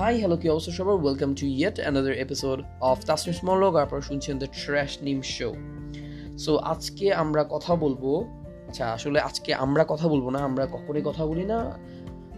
Hi 0.00 0.18
hello 0.18 0.36
কি 0.36 0.48
অবস্থা 0.48 0.72
সবার? 0.72 0.96
Welcome 1.04 1.30
to 1.34 1.46
yet 1.46 1.80
another 1.80 2.12
episode 2.12 2.58
of 2.80 3.04
Tasnim 3.04 3.34
স্মলক 3.34 3.74
আপনারা 3.76 4.00
শুনছেন 4.00 4.38
দ্য 4.38 4.48
ট্র্যাশ 4.64 4.98
নিম 5.02 5.18
শো 5.36 5.54
সো 6.38 6.56
আজকে 6.72 7.06
আমরা 7.14 7.44
কথা 7.50 7.74
বলব 7.74 8.04
আচ্ছা 8.68 8.84
আসলে 8.92 9.20
আজকে 9.20 9.54
আমরা 9.54 9.84
কথা 9.88 10.08
বলব 10.08 10.26
না, 10.30 10.38
আমরা 10.38 10.66
কখনোই 10.66 11.02
কথা 11.04 11.26
বলি 11.26 11.44
না। 11.44 11.78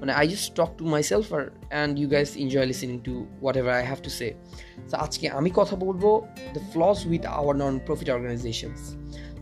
মানে 0.00 0.12
I 0.12 0.28
just 0.28 0.48
talk 0.56 0.70
to 0.78 0.84
myself 1.02 1.34
R 1.34 1.50
and 1.70 1.98
you 1.98 2.08
guys 2.08 2.36
enjoy 2.36 2.66
listening 2.66 2.98
to 2.98 3.14
whatever 3.56 3.74
I 3.74 3.84
have 3.84 3.98
to 4.02 4.10
say 4.10 4.34
আজকে 4.92 5.28
আমি 5.28 5.50
কথা 5.54 5.76
বলব 5.76 6.20
the 6.52 6.60
flaws 6.72 7.06
with 7.06 7.26
our 7.26 7.56
non 7.56 7.78
profit 7.86 8.10
organizations 8.10 8.82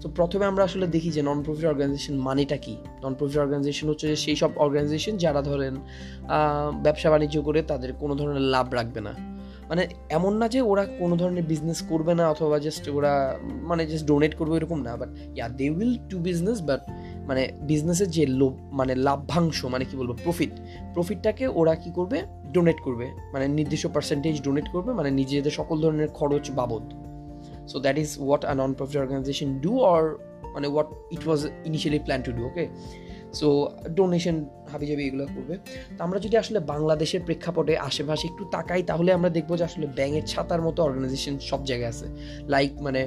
তো 0.01 0.09
প্রথমে 0.09 0.45
আমরা 0.45 0.65
আসলে 0.65 0.87
দেখি 0.87 1.11
যে 1.11 1.23
নন 1.23 1.43
প্রফিট 1.43 1.65
অর্গানাইজেশন 1.65 2.15
মানেটা 2.15 2.57
কি? 2.57 2.77
নন 3.05 3.15
প্রফিট 3.15 3.39
অর্গানাইজেশন 3.39 3.89
হচ্ছে 3.89 4.09
যে 4.09 4.17
সেই 4.17 4.37
সব 4.37 4.51
অর্গানাইজেশন 4.57 5.17
যারা 5.17 5.43
ধরেন 5.43 5.75
ব্যবসা 6.83 7.11
বাণিজ্য 7.11 7.43
করে 7.43 7.63
তাদের 7.63 7.93
কোনো 7.93 8.15
ধরনের 8.15 8.43
লাভ 8.43 8.75
রাখবে 8.75 9.01
না। 9.01 9.15
মানে 9.69 9.89
এমন 10.11 10.37
না 10.37 10.49
যে 10.49 10.61
ওরা 10.61 10.85
কোনো 10.85 11.17
ধরনের 11.17 11.45
বিজনেস 11.45 11.83
করবে 11.83 12.15
না 12.15 12.31
অথবা 12.31 12.59
জাস্ট 12.59 12.89
ওরা 12.89 13.39
মানে 13.43 13.87
জাস্ট 13.87 14.07
ডোনেট 14.07 14.35
করবে 14.35 14.57
এরকম 14.57 14.83
না 14.83 14.97
but 14.97 15.09
yeah 15.37 15.49
they 15.49 15.71
will 15.71 15.99
to 16.09 16.19
business 16.19 16.63
but 16.63 16.81
মানে 17.27 17.53
বিজনেসের 17.63 18.11
যে 18.11 18.27
লোভ 18.27 18.55
মানে 18.73 18.95
লাভ্যাংশ 18.95 19.65
মানে 19.65 19.85
কি 19.85 19.97
বলব 19.97 20.17
প্রফিট 20.25 20.51
প্রফিটটাকে 20.95 21.47
ওরা 21.47 21.75
কি 21.75 21.91
করবে? 21.91 22.23
ডোনেট 22.53 22.81
করবে। 22.81 23.07
মানে 23.33 23.49
নির্দিষ্ট 23.49 23.87
পার্সেন্টেজ 23.87 24.43
ডোনেট 24.43 24.69
করবে 24.73 24.93
মানে 24.93 25.11
নিজেদের 25.11 25.51
সকল 25.51 25.81
ধরনের 25.81 26.09
খরচ 26.09 26.51
বাবদ। 26.51 27.10
So 27.71 27.77
that 27.85 27.97
is 28.03 28.11
what 28.27 28.43
a 28.51 28.53
non 28.61 28.71
profit 28.79 28.99
organization 29.03 29.49
do 29.65 29.73
or 29.93 30.03
মানে 30.55 30.67
what 30.75 30.89
it 31.15 31.23
was 31.29 31.41
initially 31.69 32.01
plan 32.07 32.21
to 32.27 32.31
do 32.37 32.43
okay 32.51 32.65
so 33.39 33.49
donation 33.99 34.37
হাবিজাবি 34.73 35.03
এগুলো 35.09 35.25
করবে। 35.35 35.55
তো 35.97 36.01
আমরা 36.07 36.19
যদি 36.25 36.37
আসলে 36.43 36.59
বাংলাদেশের 36.73 37.23
প্রেক্ষাপটে 37.27 37.75
আশেপাশে 37.89 38.25
একটু 38.31 38.43
তাকাই, 38.55 38.83
তাহলে 38.91 39.11
আমরা 39.19 39.31
দেখব 39.37 39.51
যে 39.61 39.65
আসলে 39.71 39.87
ব্যাঙের 39.99 40.25
ছাতার 40.33 40.61
মতো 40.67 40.79
অর্গানাইজেশন 40.87 41.35
সব 41.51 41.61
জায়গায় 41.71 41.91
আছে। 41.95 42.07
লাইক 42.55 42.73
মানে 42.87 43.03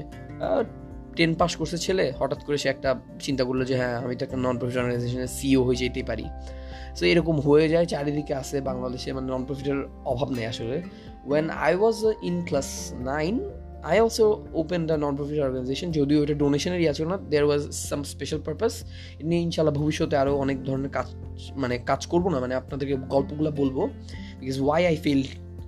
টেন 1.18 1.32
পাস 1.42 1.52
করছে 1.60 1.78
ছেলে, 1.86 2.06
হঠাৎ 2.20 2.42
করে 2.46 2.58
সে 2.64 2.68
একটা 2.76 2.90
চিন্তা 3.26 3.44
করল 3.48 3.62
যে 3.70 3.76
হ্যাঁ 3.82 3.96
আমি 4.04 4.14
তো 4.20 4.24
একটা 4.28 4.38
নন 4.46 4.56
প্রফিট 4.60 4.78
অর্গানাইজেশনের 4.82 5.32
সিও 5.38 5.62
হয়ে 5.68 5.80
যেতে 5.82 6.02
পারি। 6.10 6.26
সো 6.98 7.04
এরকম 7.12 7.36
হয়ে 7.48 7.66
যায়, 7.74 7.86
চারিদিকে 7.94 8.34
আছে 8.42 8.58
বাংলাদেশে 8.70 9.10
মানে 9.18 9.28
নন 9.34 9.44
প্রফিটের 9.48 9.80
অভাব 10.12 10.30
নেই 10.38 10.46
আসলে। 10.54 10.78
When 11.30 11.46
I 11.66 11.74
was 11.82 11.98
in 12.30 12.36
class 12.48 12.70
nine 13.12 13.36
I 13.84 14.00
also 14.00 14.48
open 14.54 14.88
the 14.88 14.94
non 14.94 15.16
profit 15.16 15.40
organization 15.40 15.92
যদিও 15.92 16.24
এটা 16.24 16.34
ডোনেশনের 16.34 16.94
ছিল 16.94 17.08
না 17.08 17.18
দেয়ার 17.18 17.46
ওয়াজ 17.46 17.72
সাম 17.72 18.04
স্পেশাল 18.04 18.42
পারপাস 18.46 18.84
নিয়ে 19.24 19.42
ইনশাল্লাহ 19.42 19.76
ভবিষ্যতে 19.76 20.18
আরও 20.18 20.38
অনেক 20.38 20.64
ধরনের 20.64 20.90
কাজ 20.90 21.06
মানে 21.56 21.78
কাজ 21.78 22.08
করব 22.08 22.30
না 22.30 22.40
মানে 22.40 22.56
আপনাদেরকে 22.56 22.96
গল্পগুলো 22.96 23.52
বলব 23.52 23.90
because 24.40 24.62
why 24.62 24.86
I 24.86 24.96
feel 24.96 25.24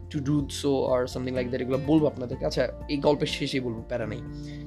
to 0.09 0.19
do 0.19 0.47
so 0.51 0.85
R 0.85 1.07
something 1.07 1.35
like 1.35 1.47
that 1.47 1.61
এগুলো 1.61 1.79
বলব 1.87 2.05
আপনাদেরকে 2.05 2.45
আচ্ছা 2.45 2.67
এই 2.89 2.97
গল্পের 2.97 3.27
শেষেই 3.27 3.59
বলব, 3.59 3.83
প্যারা 3.87 4.05
নেই 4.05 4.21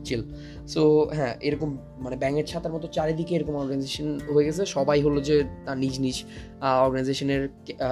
চিল 0.05 0.23
সো 0.67 1.11
হ্যাঁ 1.15 1.37
এরকম 1.41 1.79
মানে 1.99 2.17
ব্যাঙের 2.17 2.47
ছাতার 2.47 2.73
মতো 2.73 2.89
চারিদিকে 2.89 3.35
এরকম 3.35 3.57
অর্গানাইজেশন 3.57 4.21
হয়ে 4.35 4.45
গেছে। 4.45 4.67
সবাই 4.67 5.03
হলো 5.03 5.21
যে 5.21 5.45
তার 5.67 5.79
নিজ 5.79 6.01
নিজ 6.01 6.25
অর্গানাইজেশনের 6.83 7.49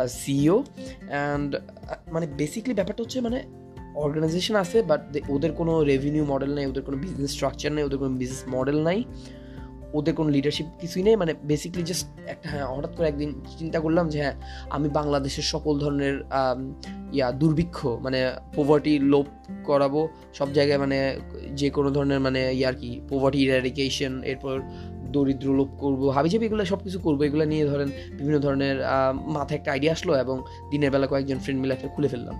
সিইও 0.08 0.64
অ্যান্ড 1.08 1.56
মানে 2.12 2.26
বেসিকলি 2.26 2.74
ব্যাপারটা 2.74 3.02
হচ্ছে 3.02 3.20
মানে 3.20 3.65
অর্গানাইজেশন 4.04 4.56
আছে 4.64 4.78
বাট 4.90 5.02
ওদের 5.34 5.52
কোনো 5.58 5.72
রেভিনিউ 5.90 6.24
মডেল 6.32 6.50
নেই, 6.58 6.64
ওদের 6.70 6.82
কোনো 6.86 6.96
বিজনেস 7.04 7.30
স্ট্রাকচার 7.36 7.70
নেই, 7.76 7.84
ওদের 7.88 7.98
কোনো 8.02 8.12
বিজনেস 8.22 8.42
মডেল 8.56 8.78
নাই, 8.88 8.98
ওদের 9.98 10.14
কোনো 10.18 10.28
লিডারশিপ 10.36 10.66
কিছুই 10.82 11.02
নেই 11.06 11.16
মানে 11.22 11.32
বেসিকলি 11.50 11.82
জাস্ট 11.90 12.06
একটা 12.32 12.46
হ্যাঁ 12.52 12.66
হঠাৎ 12.76 12.92
করে 12.96 13.06
একদিন 13.12 13.30
চিন্তা 13.60 13.78
করলাম 13.84 14.04
যে 14.12 14.18
হ্যাঁ 14.24 14.36
আমি 14.76 14.88
বাংলাদেশের 14.98 15.46
সকল 15.54 15.74
ধরনের 15.82 16.14
ইয়া, 17.16 17.28
দুর্ভিক্ষ 17.40 17.78
মানে 18.04 18.18
পোভার্টি 18.56 18.94
লোপ 19.12 19.28
করাবো, 19.68 20.00
সব 20.38 20.48
জায়গায় 20.56 20.80
মানে 20.84 20.98
যে 21.60 21.68
কোনো 21.76 21.88
ধরনের 21.96 22.20
মানে 22.26 22.40
ইয়ার 22.60 22.74
কি 22.80 22.90
পোভার্টি 23.10 23.38
ইরাডিকেশন 23.46 24.12
এরপর 24.30 24.54
দরিদ্র 25.14 25.48
লোপ 25.58 25.70
করব, 25.82 26.00
হাবিজাবি 26.16 26.44
এগুলো 26.48 26.62
সব 26.72 26.80
কিছু 26.86 26.98
করব, 27.06 27.20
এগুলো 27.28 27.44
নিয়ে 27.52 27.64
ধরেন 27.72 27.88
বিভিন্ন 28.18 28.38
ধরনের 28.46 28.76
মাথায় 29.36 29.58
একটা 29.60 29.70
আইডিয়া 29.74 29.92
আসলো 29.96 30.12
এবং 30.24 30.36
দিনের 30.70 30.90
বেলা 30.94 31.06
কয়েকজন 31.12 31.38
ফ্রেন্ড 31.44 31.58
মিলে 31.62 31.72
একটা 31.76 31.88
খুলে 31.94 32.08
ফেললাম। 32.14 32.36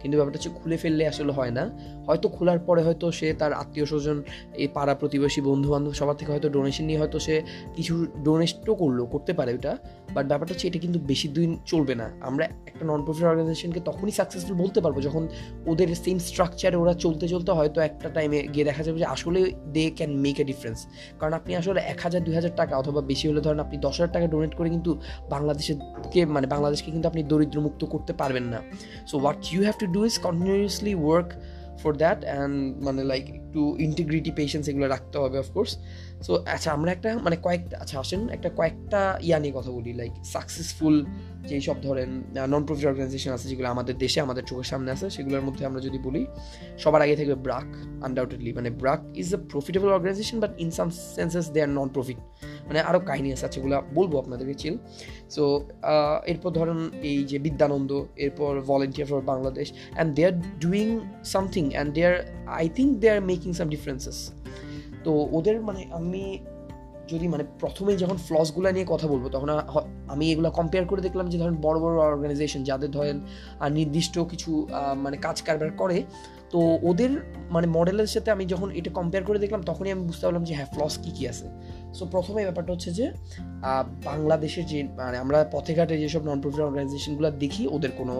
কিন্তু 0.00 0.14
ব্যাপারটা 0.16 0.38
হচ্ছে 0.38 0.50
খুলে 0.58 0.76
ফেললে 0.76 1.04
আসলে 1.08 1.32
হয় 1.32 1.50
না। 1.50 1.64
হয়তো 2.08 2.26
খোলার 2.36 2.60
পরে 2.68 2.82
হয়তো 2.86 3.06
সে 3.18 3.26
তার 3.40 3.52
আত্মীয় 3.62 3.86
স্বজন, 3.90 4.16
এই 4.62 4.68
পাড়া 4.76 4.94
প্রতিবেশী 5.00 5.40
বন্ধু 5.48 5.68
বান্ধব 5.72 5.92
সবার 6.00 6.16
থেকে 6.20 6.30
হয়তো 6.34 6.48
ডোনেশন 6.56 6.84
নিয়ে 6.88 6.98
হয়তো 7.02 7.18
সে 7.26 7.34
কিছু 7.76 7.94
ডোনেটও 8.26 8.74
করল, 8.82 8.98
করতে 9.14 9.32
পারে 9.38 9.50
ওটা। 9.58 9.72
বাট 10.14 10.24
ব্যাপারটা 10.30 10.52
হচ্ছে 10.54 10.66
এটা 10.70 10.78
কিন্তু 10.84 10.98
বেশি 11.10 11.26
দিন 11.36 11.50
চলবে 11.70 11.94
না। 12.00 12.06
আমরা 12.28 12.44
একটা 12.70 12.84
নন 12.90 13.00
প্রফিট 13.06 13.24
অর্গানাইজেশনকে 13.30 13.80
তখনই 13.88 14.14
সাকসেসফুল 14.18 14.56
বলতে 14.62 14.78
পারব 14.84 14.96
যখন 15.06 15.22
ওদের 15.70 15.88
সেম 16.04 16.18
স্ট্রাকচারে 16.28 16.76
ওরা 16.82 16.94
চলতে 17.04 17.26
চলতে 17.32 17.50
হয়তো 17.58 17.78
একটা 17.88 18.08
টাইমে 18.16 18.38
গিয়ে 18.54 18.66
দেখা 18.70 18.82
যাবে 18.86 18.98
যে 19.02 19.06
আসলে 19.14 19.40
they 19.74 19.84
can 19.98 20.12
make 20.24 20.36
a 20.42 20.44
difference 20.50 20.78
কারণ 21.18 21.32
আপনি 21.38 21.52
আসলে 21.60 21.80
এক 21.92 21.98
হাজার, 22.04 22.20
দুই 22.26 22.34
হাজার 22.38 22.52
টাকা 22.60 22.74
অথবা 22.82 23.00
বেশি 23.10 23.24
হলে 23.30 23.40
ধরেন 23.46 23.60
আপনি 23.66 23.76
দশ 23.86 23.94
হাজার 23.98 24.12
টাকা 24.16 24.26
ডোনেট 24.34 24.52
করে 24.58 24.68
কিন্তু 24.70 24.90
বাংলাদেশকে 25.34 26.20
মানে 26.34 26.46
বাংলাদেশকে 26.54 26.88
কিন্তু 26.94 27.06
আপনি 27.08 27.22
দরিদ্র 27.30 27.58
মুক্ত 27.66 27.82
করতে 27.84 28.12
পারবেন 28.20 28.44
না। 28.52 28.58
So 29.10 29.14
what 29.18 29.40
you 29.52 29.60
have 29.66 29.76
to 29.82 29.86
do 29.96 30.00
is 30.04 30.14
continuously 30.26 30.94
work 31.04 31.28
for 31.82 31.92
that 31.96 32.20
and 32.24 32.56
মানে 32.80 33.00
লাইক 33.04 33.24
একটু 33.30 33.60
ইন্টিগ্রিটি 33.78 34.30
পেশেন্স 34.30 34.64
এগুলো 34.70 34.86
রাখতে 34.86 35.16
হবে 35.18 35.36
অফকোর্স 35.38 35.72
সো 36.26 36.32
আচ্ছা 36.54 36.68
আমরা 36.76 36.90
একটা 36.96 37.10
মানে 37.26 37.36
কয়েকটা 37.46 37.74
আচ্ছা 37.82 37.96
আসেন, 38.02 38.20
একটা 38.36 38.48
কয়েকটা 38.58 39.00
ইয়া 39.26 39.38
নিয়ে 39.42 39.54
কথা 39.58 39.70
বলি 39.76 39.92
লাইক 40.00 40.12
সাকসেসফুল 40.34 40.94
যেই 41.48 41.62
সব 41.68 41.76
ধরেন 41.86 42.10
নন 42.52 42.62
প্রফিট 42.66 42.86
অর্গানাইজেশন 42.90 43.32
আছে 43.36 43.46
যেগুলো 43.50 43.68
আমাদের 43.74 43.94
দেশে, 44.04 44.18
আমাদের 44.26 44.44
চোখের 44.50 44.68
সামনে 44.72 44.90
আছে, 44.94 45.06
সেগুলোর 45.16 45.44
মধ্যে 45.48 45.62
আমরা 45.68 45.80
যদি 45.86 45.98
বলি, 46.06 46.22
সবার 46.82 47.00
আগে 47.04 47.14
থাকবে 47.20 47.36
ব্রাক 47.46 47.68
আনডাউটেডলি 48.06 48.50
মানে 48.58 48.68
BRAC 48.82 49.00
is 49.22 49.28
a 49.36 49.38
profitable 49.52 49.88
organization 49.96 50.36
but 50.44 50.52
in 50.64 50.70
some 50.78 50.88
senses 51.16 51.46
they 51.54 51.60
are 51.66 51.70
non 51.78 51.88
profit 51.96 52.18
মানে 52.68 52.78
আরও 52.88 53.00
কাহিনী 53.08 53.28
আছে 53.34 53.46
যেগুলো 53.54 53.74
বলব 53.98 54.12
আপনাদেরকে 54.22 54.54
চিল 54.62 54.74
সো 55.34 55.42
এরপর 56.32 56.50
ধরেন 56.58 56.80
এই 57.10 57.18
যে 57.30 57.38
বিদ্যানন্দ, 57.46 57.90
এরপর 58.24 58.52
volunteer 58.70 59.08
for 59.10 59.20
Bangladesh 59.32 59.66
and 59.72 60.10
they 60.16 60.22
are 60.30 60.34
doing 60.64 60.88
something 61.32 61.64
and 61.74 61.90
they 61.94 62.02
are 62.10 62.16
I 62.60 62.66
think 62.76 62.90
they 63.02 63.06
are 63.14 63.20
making 63.30 63.50
some 63.58 63.68
differences 63.74 64.18
তো 65.08 65.14
ওদের 65.32 65.56
মানে 65.60 65.82
আমি 65.90 66.22
যদি 67.08 67.26
মানে 67.28 67.44
প্রথমে 67.60 67.92
যখন 67.96 68.16
ফ্লসগুলো 68.16 68.68
নিয়ে 68.72 68.86
কথা 68.88 69.06
বলব, 69.08 69.24
তখন 69.28 69.48
আমি 70.08 70.24
এগুলো 70.32 70.48
কম্পেয়ার 70.50 70.84
করে 70.86 71.00
দেখলাম 71.02 71.26
যে 71.28 71.36
ধরেন 71.38 71.56
বড় 71.60 71.78
বড় 71.80 71.94
অর্গানাইজেশন 72.02 72.60
যাদের 72.64 72.90
ধরেন 72.90 73.16
নির্দিষ্ট 73.70 74.14
কিছু 74.18 74.50
মানে 74.96 75.16
কাজ 75.16 75.36
কারবার 75.42 75.70
করে 75.76 76.02
তো 76.52 76.60
ওদের 76.90 77.12
মানে 77.54 77.66
মডেলের 77.76 78.10
সাথে 78.14 78.28
আমি 78.36 78.44
যখন 78.52 78.68
এটা 78.78 78.90
কম্পেয়ার 78.98 79.24
করে 79.28 79.38
দেখলাম, 79.44 79.62
তখনই 79.70 79.90
আমি 79.94 80.04
বুঝতে 80.10 80.24
পারলাম 80.26 80.44
যে 80.48 80.52
হ্যাঁ 80.58 80.70
ফ্লস 80.74 80.94
কী 81.02 81.10
কী 81.16 81.24
আছে। 81.32 81.46
সো 81.96 82.02
প্রথমে 82.14 82.40
ব্যাপারটা 82.48 82.70
হচ্ছে 82.74 82.90
যে 82.98 83.06
বাংলাদেশের 84.08 84.64
যে 84.70 84.78
মানে 85.00 85.16
আমরা 85.24 85.38
পথে 85.54 85.72
ঘাটে 85.78 85.94
যেসব 86.02 86.22
নন 86.28 86.38
প্রফিট 86.42 86.62
অর্গানাইজেশনগুলো 86.68 87.28
দেখি, 87.42 87.62
ওদের 87.76 87.92
কোনো 88.00 88.14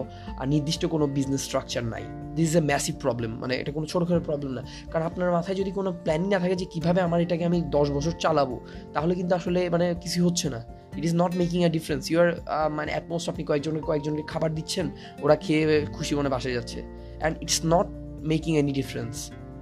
নির্দিষ্ট 0.53 0.81
কোনো 0.93 1.05
বিজনেস 1.17 1.41
স্ট্রাকচার 1.47 1.83
নাই। 1.93 2.03
This 2.37 2.47
is 2.51 2.55
a 2.61 2.63
massive 2.71 2.95
problem 3.03 3.31
মানে 3.41 3.53
এটা 3.61 3.71
কোনো 3.77 3.85
ছোটোখাটো 3.91 4.21
প্রবলেম 4.29 4.51
না। 4.57 4.63
কারণ 4.91 5.05
আপনার 5.09 5.29
মাথায় 5.37 5.57
যদি 5.61 5.71
কোনো 5.79 5.89
প্ল্যানিং 6.05 6.27
না 6.33 6.39
থাকে 6.43 6.55
যে 6.61 6.65
কীভাবে 6.73 6.99
আমার 7.07 7.19
এটাকে 7.25 7.43
আমি 7.49 7.59
দশ 7.77 7.87
বছর 7.95 8.13
চালাবো, 8.23 8.55
তাহলে 8.95 9.13
কিন্তু 9.19 9.33
আসলে 9.39 9.59
মানে 9.73 9.85
কিছু 10.03 10.17
হচ্ছে 10.27 10.47
না। 10.55 10.59
It 10.97 11.03
is 11.09 11.13
not 11.21 11.31
making 11.41 11.59
a 11.67 11.69
difference 11.77 12.03
you 12.09 12.17
are 12.23 12.29
মানে 12.77 12.89
অ্যাটমোস্ট 12.93 13.27
আপনি 13.31 13.43
কয়েকজনকে 13.49 13.83
কয়েকজনকে 13.89 14.23
খাবার 14.31 14.49
দিচ্ছেন, 14.57 14.85
ওরা 15.23 15.35
খেয়ে 15.43 15.63
খুশি 15.95 16.13
মনে 16.19 16.29
বাসে 16.35 16.49
যাচ্ছে। 16.57 16.79
And 17.21 17.35
it's 17.45 17.59
not 17.73 17.87
making 18.31 18.51
any 18.61 18.73
difference 18.79 19.13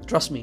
trust 0.10 0.30
me 0.36 0.42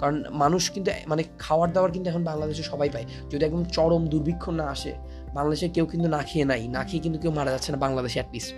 কারণ 0.00 0.16
মানুষ 0.42 0.62
কিন্তু 0.74 0.90
মানে 1.10 1.22
খাওয়ার 1.44 1.68
দাওয়ার 1.74 1.90
কিন্তু 1.94 2.06
এখন 2.12 2.22
বাংলাদেশে 2.30 2.64
সবাই 2.72 2.88
পায়। 2.94 3.06
যদি 3.30 3.42
একদম 3.48 3.62
চরম 3.76 4.02
দুর্ভিক্ষ 4.12 4.44
না 4.60 4.66
আসে, 4.74 4.92
বাংলাদেশে 5.36 5.66
কেউ 5.76 5.86
কিন্তু 5.92 6.08
না 6.16 6.20
খেয়ে 6.28 6.46
নাই, 6.52 6.62
না 6.76 6.82
খেয়ে 6.88 7.02
কিন্তু 7.04 7.18
কেউ 7.22 7.32
মারা 7.38 7.50
যাচ্ছে 7.54 7.70
না 7.74 7.78
বাংলাদেশে 7.86 8.18
at least 8.20 8.50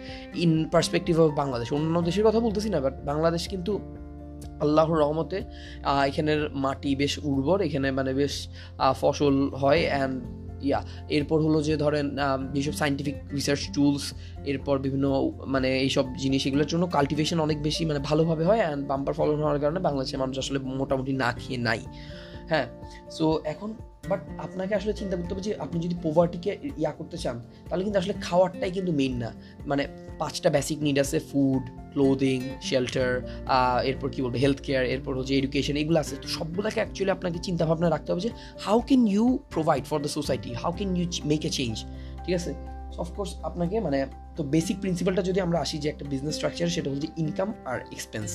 in 0.44 0.52
perspective 0.74 1.14
of 1.24 1.30
Bangladesh. 1.42 1.68
অন্য 1.78 1.94
দেশের 2.08 2.24
কথা 2.28 2.40
বলতেছি 2.46 2.68
না 2.74 2.78
বাট 2.84 2.94
বাংলাদেশ 3.10 3.42
কিন্তু 3.52 3.72
আল্লাহর 4.64 4.98
রহমতে 5.02 5.38
এখানের 6.10 6.40
মাটি 6.64 6.90
বেশ 7.00 7.14
উর্বর, 7.30 7.58
এখানে 7.68 7.88
মানে 7.98 8.12
বেশ 8.20 8.34
ফসল 9.00 9.34
হয় 9.62 9.82
অ্যান্ড 9.92 10.16
ইয়া, 10.60 10.82
এরপর 11.08 11.38
হলো 11.42 11.62
যে 11.62 11.76
ধরেন 11.76 12.16
যেসব 12.54 12.72
সাইন্টিফিক 12.72 13.14
রিসার্চ 13.32 13.60
টুলস 13.74 14.14
এরপর 14.44 14.78
বিভিন্ন 14.78 15.30
মানে 15.46 15.68
এইসব 15.78 16.04
জিনিস, 16.16 16.46
এগুলোর 16.46 16.66
জন্য 16.66 16.86
কাল্টিভেশন 16.86 17.40
অনেক 17.40 17.62
বেশি 17.62 17.84
মানে 17.84 17.98
ভালোভাবে 17.98 18.44
হয় 18.44 18.58
অ্যান্ড 18.58 18.88
বাম্পার 18.88 19.14
ফলন 19.14 19.38
হওয়ার 19.42 19.60
কারণে 19.60 19.80
বাংলাদেশের 19.80 20.18
মানুষ 20.18 20.38
আসলে 20.38 20.58
মোটামুটি 20.58 21.12
না 21.12 21.32
খেয়ে 21.32 21.58
নাই। 21.58 21.80
হ্যাঁ 22.48 22.66
সো 23.10 23.40
এখন 23.44 23.74
বাট 24.10 24.20
আপনাকে 24.46 24.72
আসলে 24.78 24.92
চিন্তা 25.00 25.14
করতে 25.18 25.30
হবে 25.34 25.44
যে, 25.48 25.52
আপনি 25.64 25.78
যদি 25.86 25.96
পোভার্টিকে 26.04 26.50
ইয়া 26.82 26.92
করতে 26.98 27.16
চান, 27.24 27.36
তাহলে 27.68 27.82
কিন্তু 27.86 27.98
আসলে 28.02 28.14
খাওয়ারটাই 28.26 28.72
কিন্তু 28.76 28.92
মেইন 29.00 29.14
না। 29.22 29.30
মানে 29.70 29.82
পাঁচটা 30.20 30.48
বেসিক 30.56 30.78
নিড 30.86 30.98
আছে 31.04 31.18
ফুড 31.30 31.62
ক্লোদিং 31.92 32.38
শেল্টার 32.68 33.10
এরপর 33.90 34.08
কী 34.14 34.18
বলব 34.24 34.36
হেলথ 34.44 34.60
কেয়ার 34.66 34.84
এরপর 34.94 35.12
হচ্ছে 35.18 35.34
এডুকেশন 35.40 35.76
এগুলো 35.82 35.98
আছে। 36.04 36.14
তো 36.22 36.26
সবগুলোকে 36.36 36.78
অ্যাকচুয়ালি 36.82 37.12
আপনাকে 37.16 37.38
চিন্তা 37.46 37.64
ভাবনা 37.68 37.88
রাখতে 37.94 38.08
হবে 38.12 38.22
যে 38.26 38.30
how 38.66 38.78
can 38.88 39.02
you 39.14 39.26
provide 39.54 39.84
for 39.90 39.98
the 40.04 40.10
society 40.18 40.50
how 40.62 40.72
can 40.78 40.90
you 40.98 41.04
make 41.32 41.42
a 41.48 41.50
change 41.58 41.74
ঠিক 42.24 42.34
আছে? 42.40 42.52
অফকোর্স 43.02 43.30
আপনাকে 43.48 43.76
মানে 43.86 43.98
তো 44.36 44.42
বেসিক 44.54 44.76
প্রিন্সিপালটা 44.82 45.22
যদি 45.28 45.38
আমরা 45.46 45.58
আসি 45.64 45.76
যে 45.82 45.88
একটা 45.92 46.04
বিজনেস 46.12 46.34
স্ট্রাকচার 46.38 46.68
সেটা 46.76 46.88
হচ্ছে 46.92 47.08
ইনকাম 47.22 47.48
আর 47.70 47.78
এক্সপেন্স 47.94 48.30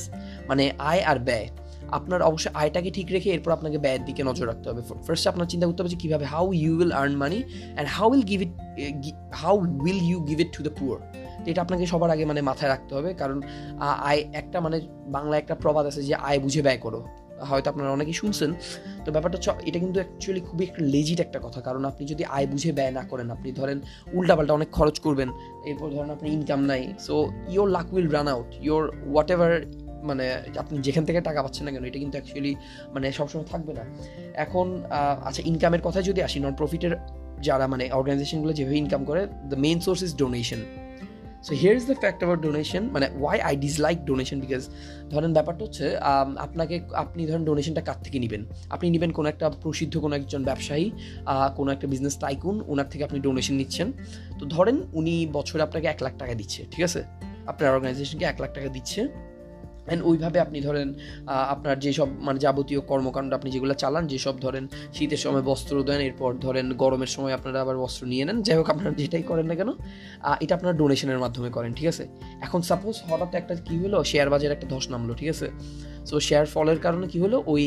মানে 0.50 0.64
আয় 0.90 1.02
আর 1.12 1.18
ব্যয়। 1.28 1.48
আপনার 1.92 2.22
অবশ্যই 2.30 2.54
আয়টাকে 2.54 2.90
ঠিক 2.98 3.08
রেখে 3.12 3.30
এরপর 3.30 3.52
আপনাকে 3.52 3.78
ব্যয়ের 3.78 4.04
দিকে 4.06 4.22
নজর 4.24 4.46
রাখতে 4.48 4.68
হবে। 4.70 4.82
ফার্স্ট 5.08 5.26
আপনার 5.28 5.48
চিন্তা 5.52 5.66
করতে 5.68 5.80
হবে 5.82 5.90
যে 5.90 6.00
কীভাবে 6.04 6.26
how 6.26 6.46
you 6.54 6.72
will 6.80 6.94
earn 7.02 7.16
money 7.24 7.40
and 7.44 7.88
how 7.90 8.08
will 8.12 8.26
give 8.32 8.40
it 8.42 8.52
how 9.34 9.56
will 9.84 10.02
you 10.10 10.18
give 10.30 10.38
it 10.40 10.50
to 10.58 10.62
the 10.64 10.74
poor 10.80 11.00
তো 11.44 11.48
এটা 11.52 11.62
আপনাকে 11.62 11.86
সবার 11.86 12.10
আগে 12.16 12.26
মানে 12.26 12.42
মাথায় 12.50 12.70
রাখতে 12.72 12.92
হবে। 12.96 13.10
কারণ 13.14 13.38
আয় 14.10 14.22
একটা 14.42 14.58
মানে 14.66 14.78
বাংলা 15.16 15.36
একটা 15.38 15.56
প্রবাদ 15.56 15.86
আছে 15.86 16.02
যে 16.04 16.16
আয় 16.16 16.40
বুঝে 16.40 16.62
ব্যয় 16.62 16.78
করো। 16.78 17.02
হয়তো 17.50 17.68
আপনারা 17.72 17.90
অনেকেই 17.92 18.14
শুনছেন। 18.14 18.52
তো 19.06 19.10
ব্যাপারটা 19.12 19.38
এটা 19.66 19.80
কিন্তু 19.80 20.00
অ্যাকচুয়ালি 20.00 20.42
খুবই 20.46 20.64
একটা 20.66 20.82
লেজিট 20.86 21.20
একটা 21.20 21.40
কথা। 21.44 21.60
কারণ 21.62 21.86
আপনি 21.86 22.04
যদি 22.08 22.24
আয় 22.26 22.48
বুঝে 22.48 22.72
ব্যয় 22.72 22.92
না 22.92 23.04
করেন, 23.04 23.28
আপনি 23.32 23.50
ধরেন 23.52 23.78
উল্টাপাল্টা 24.14 24.54
অনেক 24.54 24.70
খরচ 24.72 25.00
করবেন। 25.00 25.30
এরপর 25.66 25.88
ধরেন 25.90 26.10
আপনার 26.10 26.32
ইনকাম 26.32 26.62
নাই। 26.72 26.94
So 27.00 27.14
your 27.50 27.70
luck 27.70 27.88
will 27.94 28.08
run 28.08 28.28
out 28.28 28.50
your 28.62 28.84
whatever 29.32 29.54
মানে 30.10 30.26
আপনি 30.64 30.76
যেখান 30.86 31.04
থেকে 31.08 31.20
টাকা 31.30 31.40
পাচ্ছেন 31.46 31.64
না 31.66 31.72
কেন, 31.74 31.84
এটা 31.90 32.00
কিন্তু 32.04 32.16
অ্যাকচুয়ালি 32.18 32.54
মানে 32.94 33.08
সবসময় 33.20 33.48
থাকবে 33.52 33.72
না। 33.80 33.84
এখন 34.46 34.68
আচ্ছা 35.28 35.42
ইনকামের 35.52 35.82
কথায় 35.88 36.06
যদি 36.10 36.20
আসি 36.28 36.38
নন 36.44 36.56
প্রফিটের 36.60 36.94
যারা 37.48 37.66
মানে 37.74 37.84
অর্গানাইজেশনগুলো 38.00 38.54
যেভাবে 38.58 38.78
ইনকাম 38.84 39.02
করে 39.10 39.22
the 39.52 39.58
main 39.66 39.78
source 39.86 40.00
is 40.08 40.12
donation 40.22 40.62
so 41.48 41.52
here 41.62 41.76
is 41.80 41.86
the 41.92 41.98
fact 42.02 42.20
about 42.22 42.40
donation 42.48 42.84
মানে 42.96 43.08
why 43.22 43.38
I 43.48 43.54
dislike 43.66 43.98
donation 44.10 44.38
because 44.44 44.64
ধরেন 45.12 45.32
ব্যাপারটা 45.38 45.62
হচ্ছে 45.66 45.86
আপনাকে, 46.46 46.76
আপনি 47.04 47.22
ধরেন 47.30 47.44
ডোনেশনটা 47.50 47.82
কার 47.88 48.00
থেকে 48.06 48.18
নেবেন? 48.24 48.42
আপনি 48.76 48.86
নেবেন 48.96 49.12
কোনো 49.18 49.28
একটা 49.34 49.46
প্রসিদ্ধ 49.64 49.94
কোনো 50.04 50.14
একজন 50.20 50.42
ব্যবসায়ী 50.50 50.86
কোনো 51.58 51.70
একটা 51.76 51.88
বিজনেস 51.94 52.16
টাইকুন 52.24 52.56
ওনার 52.72 52.88
থেকে 52.92 53.04
আপনি 53.08 53.18
ডোনেশন 53.26 53.56
নিচ্ছেন। 53.62 53.88
তো 54.40 54.44
ধরেন 54.56 54.78
উনি 55.00 55.14
বছরে 55.38 55.62
আপনাকে 55.68 55.88
এক 55.94 56.00
লাখ 56.06 56.14
টাকা 56.22 56.34
দিচ্ছে, 56.40 56.62
ঠিক 56.72 56.84
আছে? 56.88 57.02
আপনার 57.52 57.70
অর্গানাইজেশনকে 57.76 58.26
এক 58.32 58.38
লাখ 58.42 58.52
টাকা 58.58 58.70
দিচ্ছে। 58.76 59.02
অ্যান্ড 59.88 60.02
ওইভাবে 60.10 60.38
আপনি 60.46 60.58
ধরেন 60.68 60.88
আপনার 61.54 61.76
যেসব 61.84 62.08
মানে 62.28 62.40
যাবতীয় 62.46 62.82
কর্মকাণ্ড 62.92 63.30
আপনি 63.38 63.50
যেগুলো 63.56 63.74
চালান, 63.84 64.04
যেসব 64.12 64.36
ধরেন 64.46 64.64
শীতের 64.96 65.22
সময় 65.26 65.44
বস্ত্র 65.52 65.76
দেন, 65.90 66.00
এরপর 66.08 66.30
ধরেন 66.46 66.66
গরমের 66.84 67.12
সময় 67.16 67.34
আপনারা 67.38 67.58
আবার 67.66 67.78
বস্ত্র 67.84 68.02
নিয়ে 68.12 68.24
নেন, 68.28 68.38
যাই 68.48 68.56
হোক 68.60 68.68
আপনারা 68.74 68.92
যেটাই 69.02 69.24
করেন 69.32 69.46
না 69.52 69.56
কেন 69.60 69.70
এটা 70.44 70.54
আপনারা 70.58 70.74
ডোনেশনের 70.82 71.20
মাধ্যমে 71.24 71.50
করেন, 71.56 71.72
ঠিক 71.78 71.88
আছে? 71.94 72.04
এখন 72.46 72.60
সাপোজ 72.70 72.96
হঠাৎ 73.10 73.32
একটা 73.42 73.54
কী 73.68 73.76
হলো 73.84 73.98
শেয়ার 74.12 74.30
বাজারে 74.34 74.54
একটা 74.56 74.68
ধস 74.74 74.86
নামলো, 74.94 75.14
ঠিক 75.20 75.30
আছে? 75.34 75.48
সো 76.10 76.16
শেয়ার 76.28 76.46
ফলের 76.54 76.80
কারণে 76.86 77.06
কী 77.14 77.18
হলো, 77.26 77.38
ওই 77.54 77.64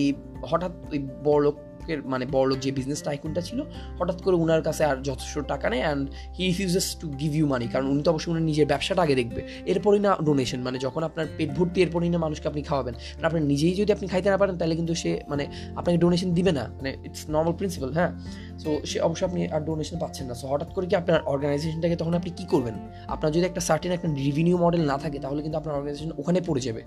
হঠাৎ 0.51 0.73
ওই 0.93 0.99
বড় 1.29 1.47
লোকের 1.85 2.01
মানে 2.13 2.25
বড় 2.35 2.47
লোক 2.51 2.59
যে 2.65 2.71
বিজনেস 2.79 3.01
টাইকুনটা 3.03 3.41
ছিল, 3.49 3.59
হঠাৎ 3.99 4.19
করে 4.25 4.37
ওনার 4.37 4.63
কাছে 4.63 4.83
আর 4.91 4.97
যথেষ্ট 5.09 5.35
টাকা 5.53 5.67
নেই 5.73 5.81
and 5.85 6.05
he 6.37 6.45
refuses 6.51 6.87
to 7.01 7.07
give 7.21 7.33
you 7.39 7.47
money 7.47 7.67
কারণ 7.75 7.87
উনি 7.93 8.03
তো 8.03 8.09
অবশ্যই 8.11 8.31
উনি 8.33 8.43
নিজের 8.51 8.67
ব্যবসাটা 8.73 9.01
আগে 9.03 9.15
দেখবে। 9.15 9.41
এরপরই 9.67 10.01
না 10.07 10.11
ডোনেশন 10.25 10.61
মানে 10.61 10.79
যখন 10.79 11.03
আপনার 11.09 11.27
পেট 11.39 11.51
ভর্তি, 11.57 11.79
এরপরই 11.83 12.11
না 12.15 12.19
মানুষকে 12.19 12.47
আপনি 12.49 12.63
খাওয়াবেন। 12.63 12.95
আপনার 13.27 13.43
নিজেই 13.43 13.75
যদি 13.81 13.91
আপনি 13.93 14.07
খাইতে 14.09 14.29
না 14.31 14.37
পারেন, 14.37 14.55
তাহলে 14.57 14.75
কিন্তু 14.77 14.95
সে 14.95 15.11
মানে 15.29 15.45
আপনাকে 15.77 15.99
ডোনেশন 15.99 16.29
দিবে 16.35 16.53
না। 16.53 16.65
মানে 16.77 16.91
ইটস 17.05 17.23
নর্মাল 17.31 17.53
প্রিন্সিপাল 17.53 17.91
হ্যাঁ? 17.93 18.11
সো 18.59 18.71
সে 18.85 18.99
অবশ্যই 19.01 19.27
আপনি 19.29 19.41
আর 19.47 19.61
ডোনেশন 19.61 19.97
পাচ্ছেন 19.99 20.25
না। 20.27 20.35
সো 20.35 20.45
হঠাৎ 20.49 20.71
করে 20.75 20.87
কি 20.87 20.95
আপনার 20.97 21.21
অর্গানাইজেশনটাকে 21.23 21.97
তখন 21.97 22.15
আপনি 22.15 22.31
কী 22.31 22.45
করবেন? 22.45 22.77
আপনার 23.09 23.31
যদি 23.33 23.45
একটা 23.45 23.61
সার্টেন 23.61 23.93
একটা 23.93 24.09
রিভিনিউ 24.25 24.57
মডেল 24.59 24.83
না 24.91 24.97
থাকে, 24.99 25.19
তাহলে 25.19 25.41
কিন্তু 25.43 25.59
আপনার 25.59 25.75
অর্গানাইজেশন 25.75 26.11
ওখানে 26.19 26.39
পড়ে 26.47 26.61
যাবে। 26.61 26.83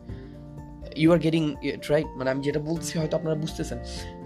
You 1.02 1.10
are 1.16 1.20
getting 1.26 1.44
it 1.68 1.84
right 1.94 2.10
মানে 2.18 2.30
আমি 2.34 2.42
যেটা 2.48 2.60
বলছি 2.70 2.94
হয়তো 3.00 3.16
আপনারা 3.20 3.36
বুঝতেছেন 3.44 3.78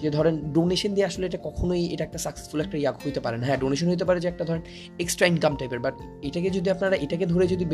যে 0.01 0.07
ধরেন 0.17 0.35
ডোনেশন 0.55 0.91
দিয়ে 0.95 1.07
আসলে 1.11 1.25
এটা 1.29 1.39
কখনোই 1.47 1.83
এটা 1.93 2.03
একটা 2.07 2.19
সাকসেসফুল 2.25 2.59
একটা 2.65 2.77
ইয়াক 2.83 2.97
হইতে 3.05 3.19
পারে 3.25 3.35
না। 3.39 3.45
হ্যাঁ 3.47 3.59
ডোনেশন 3.63 3.87
হইতে 3.91 4.05
পারে 4.09 4.19
যে 4.23 4.27
একটা 4.33 4.43
ধরেন 4.49 4.63
এক্সট্রা 5.03 5.25
ইনকাম 5.33 5.53
টাইপের 5.59 5.81
বাট 5.85 5.95
এটাকে 6.27 6.49
যদি 6.57 6.67
আপনারা, 6.75 6.95
এটাকে 7.05 7.25
ধরে 7.33 7.45
যদি 7.53 7.65